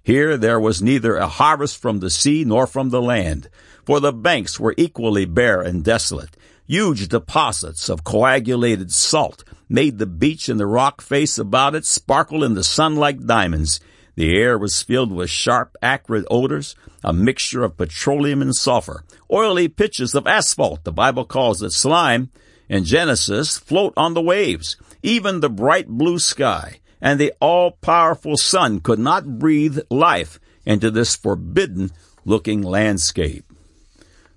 Here 0.03 0.39
there 0.39 0.59
was 0.59 0.81
neither 0.81 1.17
a 1.17 1.29
harvest 1.29 1.77
from 1.77 2.01
the 2.01 2.09
sea 2.09 2.43
nor 2.47 2.67
from 2.67 2.89
the 2.89 3.03
land, 3.03 3.51
for 3.85 4.01
the 4.01 4.13
banks 4.13 4.59
were 4.59 4.75
equally 4.79 5.27
bare 5.27 5.61
and 5.61 5.85
desolate. 5.85 6.35
Huge 6.67 7.09
deposits 7.09 7.91
of 7.91 8.05
coagulated 8.05 8.91
salt 8.91 9.45
made 9.69 9.99
the 9.99 10.07
beach 10.07 10.49
and 10.49 10.59
the 10.59 10.67
rock 10.67 11.03
face 11.03 11.37
about 11.37 11.75
it 11.75 11.85
sparkle 11.85 12.43
in 12.43 12.55
the 12.55 12.65
sun 12.65 12.97
like 12.97 13.27
diamonds. 13.27 13.81
The 14.17 14.37
air 14.37 14.57
was 14.57 14.83
filled 14.83 15.13
with 15.13 15.31
sharp, 15.31 15.77
acrid 15.83 16.25
odors, 16.31 16.77
a 17.03 17.13
mixture 17.13 17.65
of 17.65 17.77
petroleum 17.77 18.43
and 18.43 18.55
sulfur. 18.55 19.05
Oily 19.31 19.69
pitches 19.69 20.15
of 20.15 20.27
asphalt, 20.27 20.85
the 20.85 20.93
Bible 20.93 21.25
calls 21.25 21.63
it 21.63 21.73
slime, 21.73 22.31
in 22.69 22.85
Genesis 22.85 23.59
float 23.59 23.93
on 23.97 24.15
the 24.15 24.23
waves. 24.23 24.77
Even 25.03 25.41
the 25.41 25.51
bright 25.51 25.89
blue 25.89 26.19
sky 26.19 26.81
and 27.01 27.21
the 27.21 27.33
all-powerful 27.41 28.37
sun 28.37 28.81
could 28.81 28.99
not 28.99 29.39
breathe 29.39 29.79
life 29.91 30.41
into 30.65 30.91
this 30.91 31.15
forbidden 31.17 31.91
looking 32.25 32.63
landscape. 32.63 33.45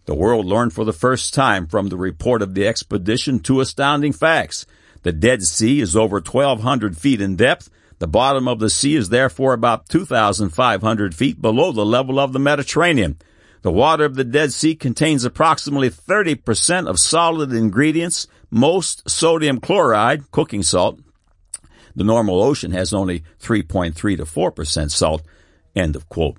The 0.05 0.15
world 0.15 0.45
learned 0.45 0.73
for 0.73 0.85
the 0.85 0.93
first 0.93 1.33
time 1.33 1.67
from 1.67 1.87
the 1.87 1.97
report 1.97 2.41
of 2.41 2.53
the 2.53 2.67
expedition 2.67 3.39
two 3.39 3.61
astounding 3.61 4.13
facts. 4.13 4.65
The 5.03 5.11
Dead 5.11 5.43
Sea 5.43 5.79
is 5.79 5.95
over 5.95 6.17
1200 6.19 6.97
feet 6.97 7.21
in 7.21 7.35
depth 7.35 7.69
the 7.99 8.07
bottom 8.07 8.47
of 8.47 8.59
the 8.59 8.69
sea 8.69 8.95
is 8.95 9.09
therefore 9.09 9.53
about 9.53 9.89
2,500 9.89 11.15
feet 11.15 11.41
below 11.41 11.71
the 11.71 11.85
level 11.85 12.19
of 12.19 12.33
the 12.33 12.39
Mediterranean. 12.39 13.17
The 13.63 13.71
water 13.71 14.05
of 14.05 14.15
the 14.15 14.23
Dead 14.23 14.53
Sea 14.53 14.75
contains 14.75 15.25
approximately 15.25 15.89
30% 15.89 16.87
of 16.87 16.99
solid 16.99 17.51
ingredients, 17.51 18.27
most 18.51 19.09
sodium 19.09 19.59
chloride, 19.59 20.29
cooking 20.31 20.63
salt. 20.63 20.99
The 21.95 22.03
normal 22.03 22.43
ocean 22.43 22.71
has 22.71 22.93
only 22.93 23.23
3.3 23.41 23.95
to 23.95 24.23
4% 24.25 24.91
salt. 24.91 25.23
End 25.75 25.95
of 25.95 26.07
quote. 26.07 26.37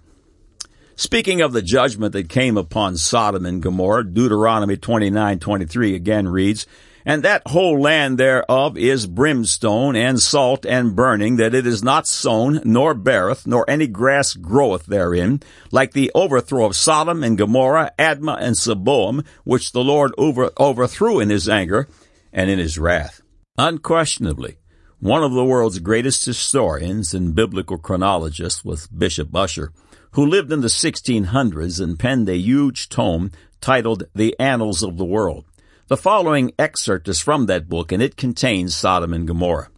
Speaking 0.95 1.41
of 1.41 1.53
the 1.53 1.63
judgment 1.63 2.13
that 2.13 2.29
came 2.29 2.57
upon 2.57 2.97
Sodom 2.97 3.47
and 3.47 3.63
Gomorrah, 3.63 4.05
Deuteronomy 4.05 4.77
29:23 4.77 5.95
again 5.95 6.29
reads, 6.29 6.67
and 7.09 7.23
that 7.23 7.41
whole 7.47 7.81
land 7.81 8.19
thereof 8.19 8.77
is 8.77 9.07
brimstone 9.07 9.97
and 9.97 10.21
salt 10.21 10.67
and 10.67 10.95
burning, 10.95 11.37
that 11.37 11.55
it 11.55 11.67
is 11.67 11.83
not 11.83 12.07
sown, 12.07 12.61
nor 12.67 12.93
beareth, 12.93 13.47
nor 13.47 13.65
any 13.67 13.87
grass 13.87 14.35
groweth 14.35 14.85
therein, 14.85 15.41
like 15.73 15.93
the 15.93 16.13
overthrow 16.15 16.67
of 16.67 16.77
Sodom 16.77 17.25
and 17.25 17.39
Gomorrah, 17.39 17.93
Admah 17.99 18.37
and 18.39 18.55
Zeboim, 18.55 19.25
which 19.45 19.73
the 19.73 19.83
Lord 19.83 20.13
over, 20.19 20.51
overthrew 20.61 21.19
in 21.19 21.31
his 21.31 21.49
anger 21.49 21.89
and 22.31 22.51
in 22.51 22.59
his 22.59 22.79
wrath. 22.79 23.23
Unquestionably, 23.57 24.59
one 25.01 25.25
of 25.25 25.33
the 25.33 25.47
world's 25.47 25.79
greatest 25.79 26.27
historians 26.27 27.15
and 27.15 27.35
biblical 27.35 27.79
chronologists 27.79 28.67
was 28.67 28.87
Bishop 28.87 29.35
Ussher, 29.35 29.73
who 30.11 30.27
lived 30.27 30.53
in 30.53 30.61
the 30.61 30.69
1600s 30.69 31.81
and 31.83 31.99
penned 31.99 32.29
a 32.29 32.37
huge 32.37 32.91
tome 32.91 33.31
titled 33.63 34.05
The 34.15 34.39
Annals 34.39 34.83
of 34.83 34.99
the 34.99 35.07
World. 35.07 35.47
The 35.89 35.97
following 35.97 36.53
excerpt 36.59 37.09
is 37.09 37.19
from 37.19 37.47
that 37.47 37.67
book, 37.67 37.93
and 37.93 38.03
it 38.03 38.19
contains 38.19 38.77
Sodom 38.77 39.15
and 39.15 39.27
Gomorrah. 39.27 39.71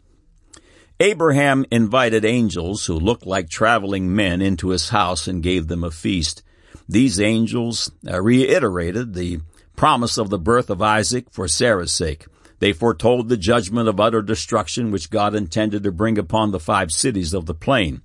Abraham 0.99 1.65
invited 1.71 2.25
angels 2.25 2.87
who 2.87 2.99
looked 2.99 3.27
like 3.27 3.49
traveling 3.49 4.13
men 4.13 4.43
into 4.43 4.71
his 4.71 4.89
house 4.89 5.29
and 5.29 5.41
gave 5.41 5.69
them 5.69 5.85
a 5.85 5.91
feast. 5.93 6.43
These 6.89 7.21
angels 7.21 7.93
uh, 8.11 8.21
reiterated 8.21 9.15
the 9.15 9.39
promise 9.77 10.19
of 10.19 10.31
the 10.31 10.39
birth 10.39 10.69
of 10.69 10.83
Isaac 10.83 11.27
for 11.31 11.47
Sarah's 11.47 11.93
sake. 11.93 12.27
They 12.59 12.73
foretold 12.73 13.29
the 13.29 13.37
judgment 13.37 13.89
of 13.89 14.01
utter 14.01 14.21
destruction 14.21 14.91
which 14.91 15.11
God 15.11 15.37
intended 15.37 15.85
to 15.85 15.93
bring 15.93 16.19
upon 16.19 16.51
the 16.51 16.59
five 16.59 16.91
cities 16.91 17.33
of 17.33 17.47
the 17.47 17.55
plain. 17.55 18.03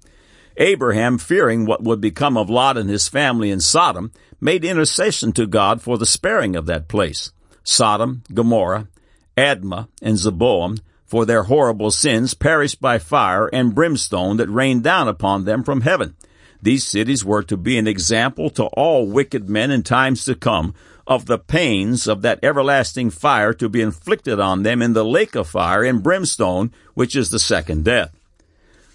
Abraham, 0.58 1.18
fearing 1.18 1.66
what 1.66 1.84
would 1.84 2.02
become 2.02 2.38
of 2.38 2.52
Lot 2.52 2.78
and 2.78 2.88
his 2.88 3.08
family 3.08 3.50
in 3.50 3.62
Sodom, 3.62 4.12
made 4.40 4.64
intercession 4.64 5.32
to 5.32 5.48
God 5.48 5.82
for 5.82 5.98
the 5.98 6.06
sparing 6.06 6.56
of 6.56 6.68
that 6.68 6.88
place. 6.88 7.32
Sodom, 7.66 8.24
Gomorrah, 8.34 8.88
Admah, 9.36 9.90
and 10.02 10.18
Zeboim, 10.18 10.80
for 11.06 11.26
their 11.26 11.44
horrible 11.44 11.92
sins, 11.92 12.34
perished 12.34 12.80
by 12.80 12.98
fire 13.00 13.48
and 13.48 13.76
brimstone 13.76 14.38
that 14.38 14.50
rained 14.50 14.84
down 14.84 15.08
upon 15.08 15.44
them 15.44 15.64
from 15.64 15.82
heaven. 15.82 16.16
These 16.62 16.86
cities 16.86 17.26
were 17.26 17.44
to 17.44 17.58
be 17.58 17.78
an 17.78 17.88
example 17.88 18.50
to 18.52 18.66
all 18.66 19.08
wicked 19.08 19.50
men 19.50 19.72
in 19.72 19.84
times 19.84 20.26
to 20.26 20.36
come 20.36 20.74
of 21.08 21.26
the 21.26 21.38
pains 21.38 22.08
of 22.08 22.22
that 22.24 22.40
everlasting 22.42 23.12
fire 23.12 23.54
to 23.54 23.70
be 23.70 23.82
inflicted 23.82 24.40
on 24.40 24.64
them 24.64 24.82
in 24.82 24.94
the 24.94 25.06
lake 25.06 25.36
of 25.36 25.48
fire 25.48 25.84
and 25.84 26.02
brimstone, 26.02 26.72
which 26.94 27.16
is 27.16 27.30
the 27.30 27.40
second 27.40 27.84
death. 27.84 28.12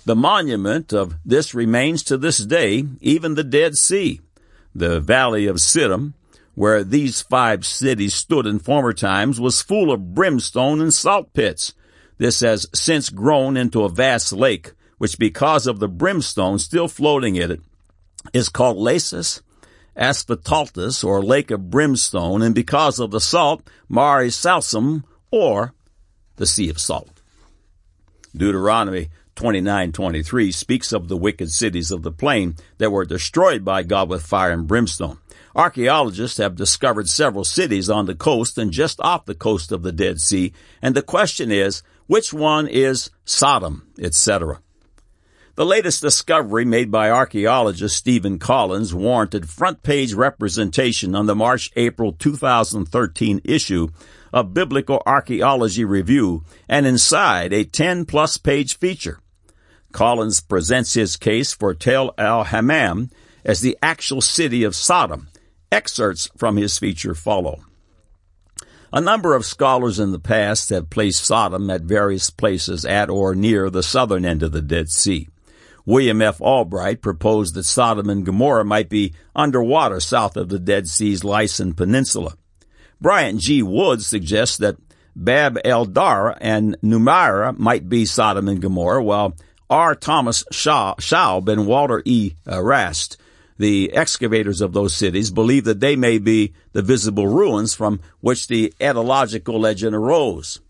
The 0.05 0.17
monument 0.17 0.93
of 0.93 1.15
this 1.25 1.55
remains 1.55 2.03
to 2.05 2.17
this 2.17 2.39
day, 2.39 2.85
even 3.01 3.35
the 3.35 3.45
Dead 3.45 3.77
Sea. 3.77 4.21
The 4.75 5.01
valley 5.01 5.47
of 5.47 5.57
Siddim, 5.57 6.15
where 6.61 6.85
these 6.85 7.23
five 7.23 7.65
cities 7.65 8.13
stood 8.13 8.47
in 8.47 8.59
former 8.59 8.93
times, 8.93 9.41
was 9.41 9.63
full 9.63 9.91
of 9.91 10.13
brimstone 10.15 10.79
and 10.79 10.93
salt 10.93 11.33
pits. 11.33 11.73
This 12.19 12.41
has 12.41 12.67
since 12.75 13.09
grown 13.09 13.57
into 13.57 13.83
a 13.83 13.89
vast 13.89 14.31
lake, 14.31 14.73
which 14.99 15.19
because 15.19 15.67
of 15.67 15.81
the 15.81 15.89
brimstone 15.89 16.59
still 16.59 16.87
floating 16.87 17.37
in 17.37 17.51
it, 17.51 17.63
is 18.35 18.51
called 18.51 18.77
Lacus 18.77 19.41
Asphaltus, 19.97 21.03
or 21.03 21.23
Lake 21.23 21.51
of 21.51 21.71
Brimstone, 21.71 22.43
and 22.43 22.55
because 22.55 22.99
of 22.99 23.11
the 23.11 23.23
salt, 23.23 23.67
Mare 23.89 24.27
Salsum, 24.27 25.05
or 25.31 25.73
the 26.37 26.47
Sea 26.47 26.69
of 26.69 26.79
Salt. 26.79 27.23
Deuteronomy 28.37 29.09
29:23 29.35 30.53
speaks 30.53 30.93
of 30.93 31.09
the 31.09 31.17
wicked 31.17 31.51
cities 31.51 31.91
of 31.91 32.03
the 32.03 32.13
plain 32.13 32.55
that 32.77 32.93
were 32.93 33.07
destroyed 33.07 33.65
by 33.65 33.83
God 33.83 34.11
with 34.11 34.27
fire 34.27 34.53
and 34.53 34.67
brimstone. 34.67 35.17
Archaeologists 35.55 36.39
have 36.39 36.55
discovered 36.55 37.09
several 37.09 37.45
cities 37.45 37.91
on 37.91 38.07
the 38.07 38.15
coast 38.15 38.57
and 38.57 38.71
just 38.71 39.01
off 39.01 39.25
the 39.25 39.35
coast 39.35 39.73
of 39.73 39.83
the 39.83 39.93
Dead 39.93 40.21
Sea, 40.21 40.53
and 40.81 40.95
the 40.95 41.03
question 41.03 41.51
is, 41.51 41.83
which 42.07 42.33
one 42.33 42.69
is 42.69 43.11
Sodom, 43.25 43.89
etc. 43.99 44.61
The 45.57 45.67
latest 45.67 46.01
discovery 46.01 46.65
made 46.65 46.91
by 46.91 47.11
archaeologist 47.11 47.97
Stephen 47.97 48.39
Collins 48.39 48.95
warranted 48.95 49.49
front 49.49 49.83
page 49.83 50.15
representation 50.15 51.15
on 51.17 51.27
the 51.27 51.35
March-April 51.35 52.13
2013 52.13 53.41
issue 53.45 53.89
of 54.33 54.55
Biblical 54.55 55.03
Archaeology 55.05 55.85
Review 55.85 56.45
and 56.69 56.87
inside 56.87 57.53
a 57.53 57.65
10 57.65 58.07
plus 58.07 58.37
page 58.37 58.79
feature. 58.79 59.19
Collins 59.93 60.41
presents 60.41 60.95
his 60.95 61.17
case 61.17 61.53
for 61.53 61.75
Tel 61.75 62.15
el 62.17 62.45
Hammam 62.45 63.11
as 63.45 63.61
the 63.61 63.77
actual 63.83 64.21
city 64.21 64.63
of 64.63 64.77
Sodom 64.77 65.29
Excerpts 65.73 66.29
from 66.37 66.57
his 66.57 66.79
feature 66.79 67.15
follow. 67.15 67.61
A 68.93 69.01
number 69.01 69.37
of 69.37 69.47
scholars 69.47 70.01
in 70.01 70.11
the 70.11 70.19
past 70.19 70.71
have 70.71 70.91
placed 70.91 71.25
Sodom 71.25 71.71
at 71.71 71.83
various 71.83 72.29
places 72.29 72.85
at 72.85 73.09
or 73.09 73.37
near 73.37 73.71
the 73.71 73.85
southern 73.85 74.25
end 74.25 74.43
of 74.43 74.51
the 74.51 74.63
Dead 74.63 74.89
Sea. 74.89 75.29
William 75.87 76.21
F. 76.21 76.41
Albright 76.41 77.01
proposed 77.01 77.55
that 77.55 77.63
Sodom 77.63 78.11
and 78.11 78.27
Gomorrah 78.27 78.65
might 78.65 78.89
be 78.89 79.15
underwater 79.35 80.01
south 80.01 80.37
of 80.37 80.49
the 80.49 80.59
Dead 80.59 80.89
Sea's 80.89 81.23
Lisan 81.23 81.77
Peninsula. 81.77 82.35
Bryant 83.01 83.41
G. 83.41 83.63
Woods 83.63 84.07
suggests 84.07 84.57
that 84.59 84.77
Bab 85.15 85.57
edh-Dhra 85.65 86.37
and 86.41 86.77
Numeira 86.83 87.57
might 87.59 87.89
be 87.89 88.05
Sodom 88.05 88.49
and 88.49 88.61
Gomorrah, 88.61 89.03
while 89.03 89.37
R. 89.69 89.95
Thomas 89.95 90.45
Schaub 90.53 91.49
and 91.49 91.67
Walter 91.67 92.03
E. 92.05 92.35
Rast, 92.45 93.20
the 93.61 93.93
excavators 93.93 94.63
of 94.63 94.73
those 94.73 94.97
cities, 94.97 95.31
believe 95.31 95.65
that 95.65 95.81
they 95.81 95.95
may 95.95 96.19
be 96.19 96.55
the 96.73 96.81
visible 96.81 97.27
ruins 97.27 97.75
from 97.75 98.01
which 98.21 98.49
the 98.49 98.73
etymological 98.81 99.61
legend 99.61 99.95
arose. 99.95 100.61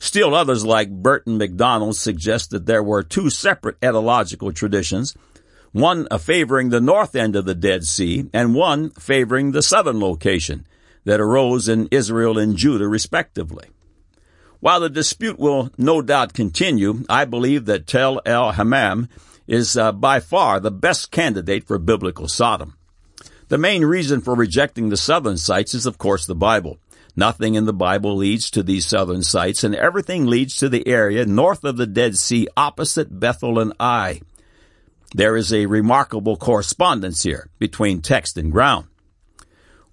Still 0.00 0.34
others 0.34 0.64
like 0.64 0.90
Burton 0.90 1.38
McDonald 1.38 1.94
suggest 1.94 2.50
that 2.50 2.66
there 2.66 2.82
were 2.82 3.04
two 3.04 3.30
separate 3.30 3.76
etymological 3.80 4.52
traditions, 4.52 5.14
one 5.70 6.08
favoring 6.18 6.70
the 6.70 6.80
north 6.80 7.14
end 7.14 7.36
of 7.36 7.44
the 7.44 7.54
Dead 7.54 7.84
Sea 7.84 8.28
and 8.32 8.52
one 8.52 8.90
favoring 8.90 9.52
the 9.52 9.62
southern 9.62 10.00
location 10.00 10.66
that 11.04 11.20
arose 11.20 11.68
in 11.68 11.86
Israel 11.92 12.36
and 12.36 12.56
Judah 12.56 12.88
respectively. 12.88 13.68
While 14.58 14.80
the 14.80 14.90
dispute 14.90 15.38
will 15.38 15.70
no 15.78 16.02
doubt 16.02 16.34
continue, 16.34 17.04
I 17.08 17.26
believe 17.26 17.66
that 17.66 17.86
Tel 17.86 18.20
El 18.26 18.52
Hammam 18.52 19.08
is 19.50 19.76
uh, 19.76 19.90
by 19.90 20.20
far 20.20 20.60
the 20.60 20.70
best 20.70 21.10
candidate 21.10 21.66
for 21.66 21.76
biblical 21.76 22.28
Sodom. 22.28 22.76
The 23.48 23.58
main 23.58 23.84
reason 23.84 24.20
for 24.20 24.36
rejecting 24.36 24.88
the 24.90 24.96
southern 24.96 25.36
sites 25.36 25.74
is, 25.74 25.86
of 25.86 25.98
course, 25.98 26.24
the 26.24 26.36
Bible. 26.36 26.78
Nothing 27.16 27.56
in 27.56 27.64
the 27.64 27.72
Bible 27.72 28.16
leads 28.16 28.48
to 28.52 28.62
these 28.62 28.86
southern 28.86 29.24
sites, 29.24 29.64
and 29.64 29.74
everything 29.74 30.26
leads 30.26 30.54
to 30.56 30.68
the 30.68 30.86
area 30.86 31.26
north 31.26 31.64
of 31.64 31.76
the 31.76 31.88
Dead 31.88 32.16
Sea 32.16 32.46
opposite 32.56 33.18
Bethel 33.18 33.58
and 33.58 33.72
Ai. 33.80 34.20
There 35.14 35.36
is 35.36 35.52
a 35.52 35.66
remarkable 35.66 36.36
correspondence 36.36 37.24
here 37.24 37.50
between 37.58 38.02
text 38.02 38.38
and 38.38 38.52
ground. 38.52 38.86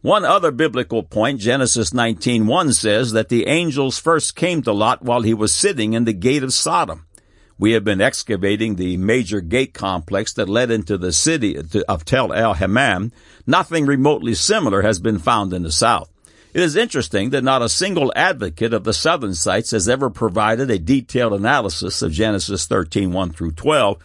One 0.01 0.23
other 0.23 0.51
biblical 0.51 1.01
point, 1.01 1.39
Genesis 1.39 1.91
19:1 1.91 2.73
says 2.73 3.13
that 3.13 3.29
the 3.29 3.47
angels 3.47 3.97
first 3.97 4.35
came 4.35 4.61
to 4.61 4.71
Lot 4.71 5.01
while 5.01 5.23
he 5.23 5.33
was 5.33 5.51
sitting 5.51 5.93
in 5.93 6.05
the 6.05 6.13
gate 6.13 6.43
of 6.43 6.53
Sodom. 6.53 7.06
We 7.59 7.71
have 7.71 7.83
been 7.83 8.01
excavating 8.01 8.75
the 8.75 8.97
major 8.97 9.41
gate 9.41 9.73
complex 9.73 10.33
that 10.33 10.47
led 10.47 10.69
into 10.69 10.97
the 10.97 11.11
city 11.11 11.57
of 11.57 12.05
Tel 12.05 12.31
El 12.31 12.53
Hammam. 12.53 13.11
Nothing 13.47 13.85
remotely 13.85 14.35
similar 14.35 14.83
has 14.83 14.99
been 14.99 15.17
found 15.17 15.53
in 15.53 15.63
the 15.63 15.71
south. 15.71 16.11
It 16.53 16.61
is 16.61 16.75
interesting 16.75 17.31
that 17.31 17.43
not 17.43 17.61
a 17.61 17.69
single 17.69 18.13
advocate 18.15 18.73
of 18.73 18.83
the 18.83 18.93
southern 18.93 19.35
sites 19.35 19.71
has 19.71 19.89
ever 19.89 20.09
provided 20.09 20.69
a 20.69 20.79
detailed 20.79 21.33
analysis 21.33 22.01
of 22.01 22.11
Genesis 22.11 22.67
13:1 22.67 23.31
through 23.31 23.51
12 23.51 23.97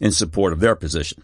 in 0.00 0.12
support 0.12 0.52
of 0.52 0.60
their 0.60 0.74
position. 0.74 1.22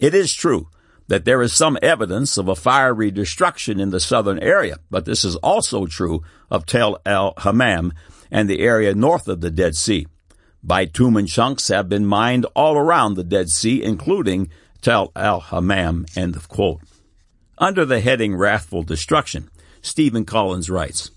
It 0.00 0.14
is 0.14 0.32
true 0.32 0.68
that 1.08 1.24
there 1.24 1.40
is 1.40 1.52
some 1.54 1.78
evidence 1.80 2.36
of 2.36 2.48
a 2.48 2.56
fiery 2.56 3.10
destruction 3.10 3.80
in 3.80 3.90
the 3.90 4.00
southern 4.00 4.38
area, 4.40 4.78
but 4.90 5.04
this 5.06 5.24
is 5.24 5.36
also 5.36 5.86
true 5.86 6.22
of 6.50 6.66
Tel 6.66 6.98
El 7.06 7.34
Hammam 7.38 7.92
and 8.30 8.48
the 8.48 8.60
area 8.60 8.94
north 8.94 9.26
of 9.28 9.40
the 9.40 9.50
Dead 9.50 9.74
Sea. 9.74 10.06
Bitumen 10.64 11.26
chunks 11.26 11.68
have 11.68 11.88
been 11.88 12.06
mined 12.06 12.46
all 12.54 12.76
around 12.76 13.14
the 13.14 13.24
Dead 13.24 13.50
Sea, 13.50 13.82
including 13.82 14.50
Tel 14.82 15.12
El 15.14 15.40
Hammam. 15.40 16.06
End 16.16 16.36
of 16.36 16.48
quote. 16.48 16.80
Under 17.58 17.84
the 17.84 18.00
heading 18.00 18.36
Wrathful 18.36 18.82
Destruction, 18.82 19.50
Stephen 19.82 20.24
Collins 20.24 20.70
writes, 20.70 21.10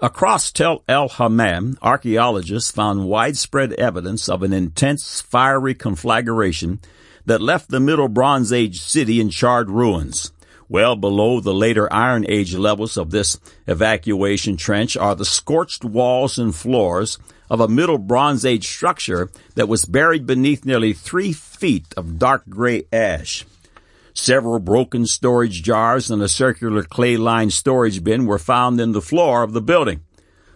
Across 0.00 0.52
Tel 0.52 0.84
El 0.88 1.08
Hammam, 1.08 1.78
archaeologists 1.80 2.70
found 2.70 3.08
widespread 3.08 3.72
evidence 3.74 4.28
of 4.28 4.42
an 4.42 4.52
intense 4.52 5.20
fiery 5.20 5.74
conflagration 5.74 6.80
that 7.24 7.40
left 7.40 7.70
the 7.70 7.80
Middle 7.80 8.08
Bronze 8.08 8.52
Age 8.52 8.80
city 8.80 9.20
in 9.20 9.30
charred 9.30 9.70
ruins. 9.70 10.32
Well 10.68 10.96
below 10.96 11.40
the 11.40 11.54
later 11.54 11.92
Iron 11.92 12.26
Age 12.28 12.54
levels 12.54 12.96
of 12.96 13.10
this 13.10 13.38
evacuation 13.66 14.56
trench 14.56 14.96
are 14.96 15.14
the 15.14 15.24
scorched 15.24 15.84
walls 15.84 16.38
and 16.38 16.54
floors 16.54 17.18
of 17.48 17.60
a 17.60 17.68
Middle 17.68 17.98
Bronze 17.98 18.44
Age 18.44 18.66
structure 18.66 19.30
that 19.54 19.68
was 19.68 19.84
buried 19.84 20.26
beneath 20.26 20.64
nearly 20.64 20.92
three 20.92 21.32
feet 21.32 21.86
of 21.96 22.18
dark 22.18 22.44
gray 22.48 22.84
ash. 22.92 23.44
Several 24.14 24.58
broken 24.58 25.06
storage 25.06 25.62
jars 25.62 26.10
and 26.10 26.22
a 26.22 26.28
circular 26.28 26.82
clay-lined 26.82 27.52
storage 27.52 28.02
bin 28.02 28.26
were 28.26 28.38
found 28.38 28.80
in 28.80 28.92
the 28.92 29.02
floor 29.02 29.42
of 29.42 29.52
the 29.52 29.60
building. 29.60 30.00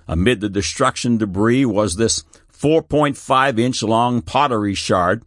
Amid 0.09 0.41
the 0.41 0.49
destruction 0.49 1.19
debris 1.19 1.67
was 1.67 1.97
this 1.97 2.25
4.5 2.53 3.59
inch 3.59 3.83
long 3.83 4.23
pottery 4.23 4.75
shard 4.75 5.23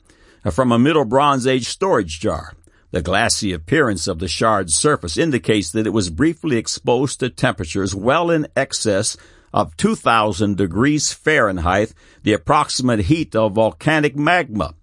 from 0.51 0.71
a 0.71 0.79
Middle 0.79 1.05
Bronze 1.05 1.47
Age 1.47 1.67
storage 1.67 2.19
jar. 2.19 2.53
The 2.91 3.01
glassy 3.01 3.53
appearance 3.53 4.07
of 4.07 4.19
the 4.19 4.27
shard's 4.27 4.75
surface 4.75 5.17
indicates 5.17 5.71
that 5.71 5.87
it 5.87 5.93
was 5.93 6.11
briefly 6.11 6.57
exposed 6.57 7.19
to 7.19 7.29
temperatures 7.29 7.95
well 7.95 8.29
in 8.29 8.47
excess 8.55 9.17
of 9.53 9.77
2000 9.77 10.57
degrees 10.57 11.13
Fahrenheit, 11.13 11.93
the 12.23 12.33
approximate 12.33 13.01
heat 13.01 13.35
of 13.35 13.53
volcanic 13.53 14.15
magma. 14.15 14.73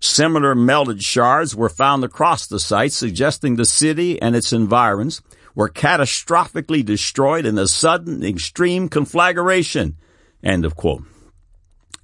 Similar 0.00 0.54
melted 0.54 1.02
shards 1.02 1.56
were 1.56 1.68
found 1.68 2.04
across 2.04 2.46
the 2.46 2.60
site, 2.60 2.92
suggesting 2.92 3.56
the 3.56 3.64
city 3.64 4.20
and 4.20 4.36
its 4.36 4.52
environs 4.52 5.22
were 5.54 5.68
catastrophically 5.68 6.84
destroyed 6.84 7.44
in 7.44 7.58
a 7.58 7.66
sudden 7.66 8.22
extreme 8.22 8.88
conflagration. 8.88 9.96
End 10.42 10.64
of 10.64 10.76
quote. 10.76 11.02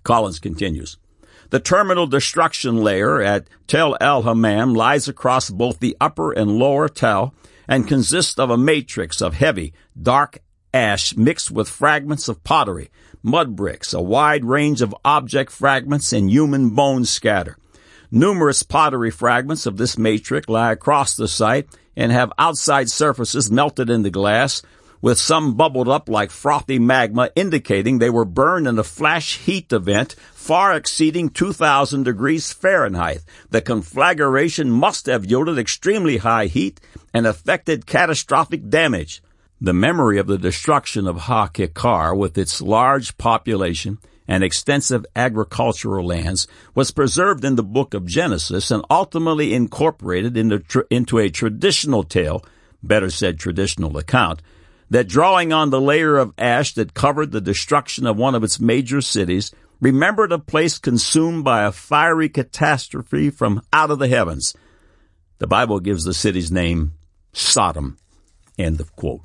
Collins 0.03 0.41
continues. 0.41 0.97
The 1.51 1.61
terminal 1.61 2.09
destruction 2.09 2.79
layer 2.79 3.23
at 3.23 3.47
Tel 3.69 3.97
El 4.01 4.23
Hammam 4.23 4.75
lies 4.75 5.07
across 5.07 5.51
both 5.51 5.79
the 5.79 5.97
upper 6.01 6.33
and 6.33 6.59
lower 6.59 6.89
Tel 6.89 7.33
and 7.69 7.87
consists 7.87 8.39
of 8.39 8.51
a 8.51 8.59
matrix 8.59 9.23
of 9.23 9.35
heavy, 9.35 9.73
dark 10.01 10.39
ash 10.75 11.17
mixed 11.17 11.51
with 11.51 11.69
fragments 11.69 12.29
of 12.29 12.45
pottery, 12.45 12.91
mud 13.23 13.57
bricks, 13.57 13.95
a 13.95 14.03
wide 14.03 14.45
range 14.45 14.83
of 14.83 14.95
object 15.05 15.51
fragments, 15.51 16.13
and 16.13 16.31
human 16.31 16.71
bones 16.71 17.09
scatter. 17.09 17.57
Numerous 18.11 18.63
pottery 18.63 19.11
fragments 19.11 19.65
of 19.65 19.77
this 19.77 19.97
matrix 19.97 20.49
lie 20.49 20.73
across 20.73 21.17
the 21.17 21.29
site 21.29 21.69
and 21.97 22.13
have 22.13 22.33
outside 22.39 22.91
surfaces 22.91 23.51
melted 23.51 23.89
into 23.89 24.11
glass, 24.11 24.63
with 25.01 25.19
some 25.19 25.55
bubbled 25.55 25.89
up 25.89 26.09
like 26.09 26.31
frothy 26.31 26.79
magma 26.79 27.29
indicating 27.37 27.99
they 27.99 28.09
were 28.09 28.25
burned 28.25 28.67
in 28.67 28.79
a 28.79 28.85
flash 28.85 29.37
heat 29.37 29.71
event 29.71 30.15
far 30.33 30.75
exceeding 30.75 31.29
2000 31.29 32.05
degrees 32.05 32.53
Fahrenheit. 32.53 33.21
The 33.51 33.61
conflagration 33.61 34.71
must 34.71 35.07
have 35.07 35.27
yielded 35.27 35.59
extremely 35.59 36.17
high 36.19 36.47
heat 36.47 36.81
and 37.13 37.27
affected 37.27 37.87
catastrophic 37.87 38.71
damage. 38.71 39.23
The 39.64 39.72
memory 39.72 40.18
of 40.18 40.27
the 40.27 40.37
destruction 40.37 41.07
of 41.07 41.20
Ha 41.20 41.48
Kikar 41.48 42.14
with 42.14 42.37
its 42.37 42.61
large 42.61 43.16
population 43.16 43.96
and 44.29 44.44
extensive 44.44 45.07
agricultural 45.16 46.05
lands 46.05 46.46
was 46.74 46.90
preserved 46.90 47.46
in 47.46 47.57
the 47.57 47.62
book 47.62 47.94
of 47.94 48.05
Genesis 48.05 48.70
and 48.70 48.85
ultimately 48.90 49.55
incorporated 49.55 50.37
into, 50.37 50.87
into 50.90 51.16
a 51.16 51.31
traditional 51.31 52.03
tale, 52.03 52.44
better 52.83 53.09
said 53.09 53.38
traditional 53.38 53.96
account, 53.96 54.42
that 54.90 55.09
drawing 55.09 55.50
on 55.50 55.70
the 55.70 55.81
layer 55.81 56.18
of 56.18 56.35
ash 56.37 56.74
that 56.74 56.92
covered 56.92 57.33
the 57.33 57.40
destruction 57.40 58.07
of 58.07 58.18
one 58.18 58.35
of 58.35 58.44
its 58.44 58.61
major 58.61 59.00
cities 59.00 59.50
remembered 59.81 60.31
a 60.31 60.38
place 60.38 60.77
consumed 60.77 61.42
by 61.42 61.64
a 61.64 61.72
fiery 61.72 62.29
catastrophe 62.29 63.31
from 63.31 63.62
out 63.72 63.90
of 63.90 63.98
the 63.98 64.09
heavens. 64.09 64.55
The 65.38 65.46
Bible 65.46 65.81
gives 65.81 66.05
the 66.05 66.12
city's 66.12 66.53
name 66.53 66.92
Sodom. 67.33 67.96
End 68.59 68.79
of 68.79 68.94
quote. 68.94 69.22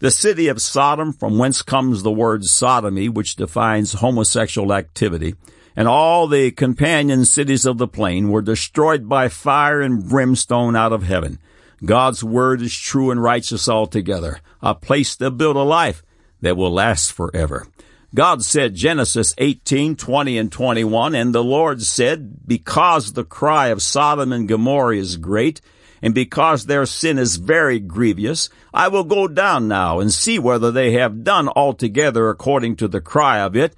The 0.00 0.10
city 0.12 0.46
of 0.46 0.62
Sodom, 0.62 1.12
from 1.12 1.38
whence 1.38 1.62
comes 1.62 2.02
the 2.02 2.12
word 2.12 2.44
sodomy, 2.44 3.08
which 3.08 3.34
defines 3.34 3.94
homosexual 3.94 4.72
activity, 4.72 5.34
and 5.74 5.88
all 5.88 6.28
the 6.28 6.52
companion 6.52 7.24
cities 7.24 7.66
of 7.66 7.78
the 7.78 7.88
plain 7.88 8.30
were 8.30 8.42
destroyed 8.42 9.08
by 9.08 9.28
fire 9.28 9.80
and 9.80 10.08
brimstone 10.08 10.76
out 10.76 10.92
of 10.92 11.02
heaven. 11.02 11.40
God's 11.84 12.22
word 12.22 12.62
is 12.62 12.76
true 12.76 13.10
and 13.10 13.20
righteous 13.20 13.68
altogether, 13.68 14.40
a 14.62 14.74
place 14.74 15.16
to 15.16 15.32
build 15.32 15.56
a 15.56 15.62
life 15.62 16.04
that 16.42 16.56
will 16.56 16.72
last 16.72 17.12
forever. 17.12 17.66
God 18.14 18.44
said 18.44 18.74
Genesis 18.74 19.34
18, 19.36 19.96
20 19.96 20.38
and 20.38 20.52
21, 20.52 21.16
and 21.16 21.34
the 21.34 21.44
Lord 21.44 21.82
said, 21.82 22.46
because 22.46 23.12
the 23.12 23.24
cry 23.24 23.68
of 23.68 23.82
Sodom 23.82 24.32
and 24.32 24.48
Gomorrah 24.48 24.96
is 24.96 25.16
great, 25.16 25.60
and 26.02 26.14
because 26.14 26.66
their 26.66 26.86
sin 26.86 27.18
is 27.18 27.36
very 27.36 27.80
grievous, 27.80 28.48
I 28.72 28.88
will 28.88 29.04
go 29.04 29.28
down 29.28 29.68
now 29.68 30.00
and 30.00 30.12
see 30.12 30.38
whether 30.38 30.70
they 30.70 30.92
have 30.92 31.24
done 31.24 31.48
altogether 31.48 32.28
according 32.28 32.76
to 32.76 32.88
the 32.88 33.00
cry 33.00 33.40
of 33.40 33.56
it, 33.56 33.74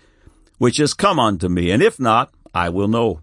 which 0.59 0.77
has 0.77 0.95
come 0.95 1.19
unto 1.19 1.49
me, 1.49 1.71
and 1.71 1.83
if 1.83 1.99
not, 1.99 2.33
I 2.55 2.69
will 2.69 2.89
know. 2.89 3.21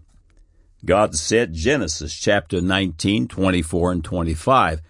God 0.84 1.14
said 1.16 1.54
Genesis 1.54 2.14
chapter 2.14 2.60
19, 2.60 3.28
24 3.28 3.92
and 3.92 4.04
25, 4.04 4.80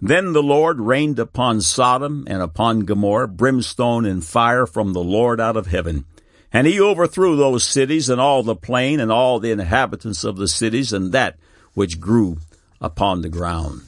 then 0.00 0.32
the 0.32 0.42
Lord 0.42 0.80
rained 0.80 1.18
upon 1.18 1.60
Sodom 1.60 2.24
and 2.28 2.40
upon 2.40 2.80
Gomorrah 2.80 3.28
brimstone 3.28 4.06
and 4.06 4.24
fire 4.24 4.64
from 4.66 4.92
the 4.92 5.02
Lord 5.02 5.40
out 5.40 5.56
of 5.56 5.66
heaven. 5.66 6.04
And 6.52 6.66
he 6.66 6.80
overthrew 6.80 7.36
those 7.36 7.64
cities 7.64 8.08
and 8.08 8.20
all 8.20 8.42
the 8.42 8.56
plain 8.56 9.00
and 9.00 9.10
all 9.10 9.40
the 9.40 9.50
inhabitants 9.50 10.24
of 10.24 10.36
the 10.36 10.48
cities 10.48 10.92
and 10.92 11.12
that 11.12 11.36
which 11.74 12.00
grew 12.00 12.38
upon 12.80 13.22
the 13.22 13.28
ground. 13.28 13.82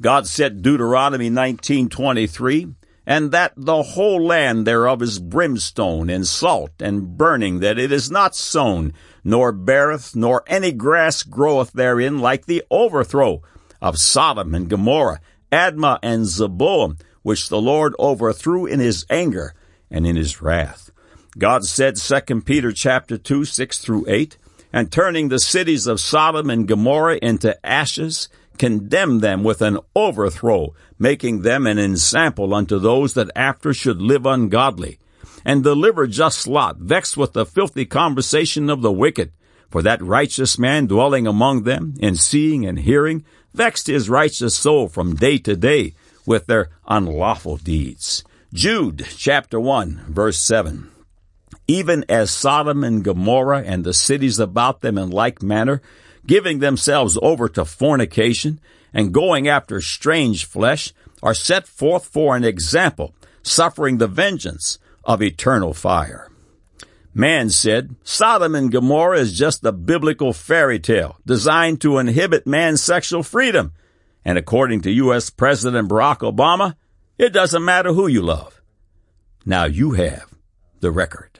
God 0.00 0.26
said 0.26 0.62
Deuteronomy 0.62 1.30
19:23, 1.30 2.74
and 3.06 3.30
that 3.30 3.52
the 3.56 3.82
whole 3.82 4.24
land 4.24 4.66
thereof 4.66 5.00
is 5.00 5.18
brimstone 5.18 6.10
and 6.10 6.26
salt 6.26 6.72
and 6.80 7.16
burning, 7.16 7.60
that 7.60 7.78
it 7.78 7.92
is 7.92 8.10
not 8.10 8.34
sown, 8.34 8.92
nor 9.22 9.52
beareth, 9.52 10.16
nor 10.16 10.42
any 10.46 10.72
grass 10.72 11.22
groweth 11.22 11.72
therein 11.72 12.18
like 12.18 12.46
the 12.46 12.62
overthrow 12.70 13.42
of 13.80 13.98
Sodom 13.98 14.54
and 14.54 14.68
Gomorrah, 14.68 15.20
Admah 15.52 15.98
and 16.02 16.24
Zeboim, 16.24 16.98
which 17.22 17.48
the 17.48 17.60
Lord 17.60 17.94
overthrew 17.98 18.66
in 18.66 18.80
his 18.80 19.06
anger 19.08 19.54
and 19.90 20.06
in 20.06 20.16
his 20.16 20.42
wrath. 20.42 20.90
God 21.38 21.64
said, 21.64 21.96
2 21.96 22.40
Peter 22.42 22.72
chapter 22.72 23.18
2, 23.18 23.44
6 23.44 23.78
through 23.78 24.04
8, 24.08 24.36
and 24.72 24.90
turning 24.90 25.28
the 25.28 25.38
cities 25.38 25.86
of 25.86 26.00
Sodom 26.00 26.50
and 26.50 26.68
Gomorrah 26.68 27.18
into 27.22 27.56
ashes, 27.66 28.28
condemn 28.58 29.20
them 29.20 29.44
with 29.44 29.62
an 29.62 29.78
overthrow, 29.94 30.74
making 30.98 31.42
them 31.42 31.66
an 31.66 31.78
ensample 31.78 32.54
unto 32.54 32.78
those 32.78 33.14
that 33.14 33.30
after 33.36 33.72
should 33.72 34.00
live 34.00 34.26
ungodly, 34.26 34.98
and 35.44 35.62
deliver 35.62 36.06
just 36.06 36.46
Lot, 36.46 36.78
vexed 36.78 37.16
with 37.16 37.32
the 37.32 37.46
filthy 37.46 37.84
conversation 37.84 38.68
of 38.70 38.82
the 38.82 38.92
wicked. 38.92 39.32
For 39.70 39.82
that 39.82 40.02
righteous 40.02 40.58
man 40.58 40.86
dwelling 40.86 41.26
among 41.26 41.64
them, 41.64 41.94
in 41.98 42.16
seeing 42.16 42.64
and 42.64 42.78
hearing, 42.78 43.24
vexed 43.52 43.88
his 43.88 44.08
righteous 44.08 44.56
soul 44.56 44.88
from 44.88 45.16
day 45.16 45.38
to 45.38 45.56
day 45.56 45.94
with 46.24 46.46
their 46.46 46.70
unlawful 46.86 47.56
deeds. 47.56 48.24
Jude 48.52 49.06
chapter 49.16 49.58
1 49.60 50.06
verse 50.08 50.38
7. 50.38 50.90
Even 51.68 52.04
as 52.08 52.30
Sodom 52.30 52.84
and 52.84 53.02
Gomorrah 53.02 53.62
and 53.64 53.84
the 53.84 53.94
cities 53.94 54.38
about 54.38 54.80
them 54.80 54.96
in 54.98 55.10
like 55.10 55.42
manner 55.42 55.82
giving 56.26 56.58
themselves 56.58 57.18
over 57.22 57.48
to 57.48 57.64
fornication 57.64 58.60
and 58.92 59.14
going 59.14 59.48
after 59.48 59.80
strange 59.80 60.44
flesh, 60.44 60.92
are 61.22 61.34
set 61.34 61.66
forth 61.66 62.04
for 62.04 62.36
an 62.36 62.44
example, 62.44 63.14
suffering 63.42 63.98
the 63.98 64.06
vengeance 64.06 64.78
of 65.04 65.22
eternal 65.22 65.72
fire. 65.72 66.30
Man 67.14 67.48
said, 67.48 67.96
Sodom 68.04 68.54
and 68.54 68.70
Gomorrah 68.70 69.18
is 69.18 69.38
just 69.38 69.64
a 69.64 69.72
biblical 69.72 70.32
fairy 70.32 70.78
tale 70.78 71.16
designed 71.24 71.80
to 71.80 71.98
inhibit 71.98 72.46
man's 72.46 72.82
sexual 72.82 73.22
freedom. 73.22 73.72
And 74.24 74.36
according 74.36 74.82
to 74.82 74.90
U.S. 74.90 75.30
President 75.30 75.88
Barack 75.88 76.18
Obama, 76.18 76.74
it 77.16 77.30
doesn't 77.32 77.64
matter 77.64 77.92
who 77.92 78.06
you 78.06 78.20
love. 78.20 78.60
Now 79.46 79.64
you 79.64 79.92
have 79.92 80.26
the 80.80 80.90
record. 80.90 81.35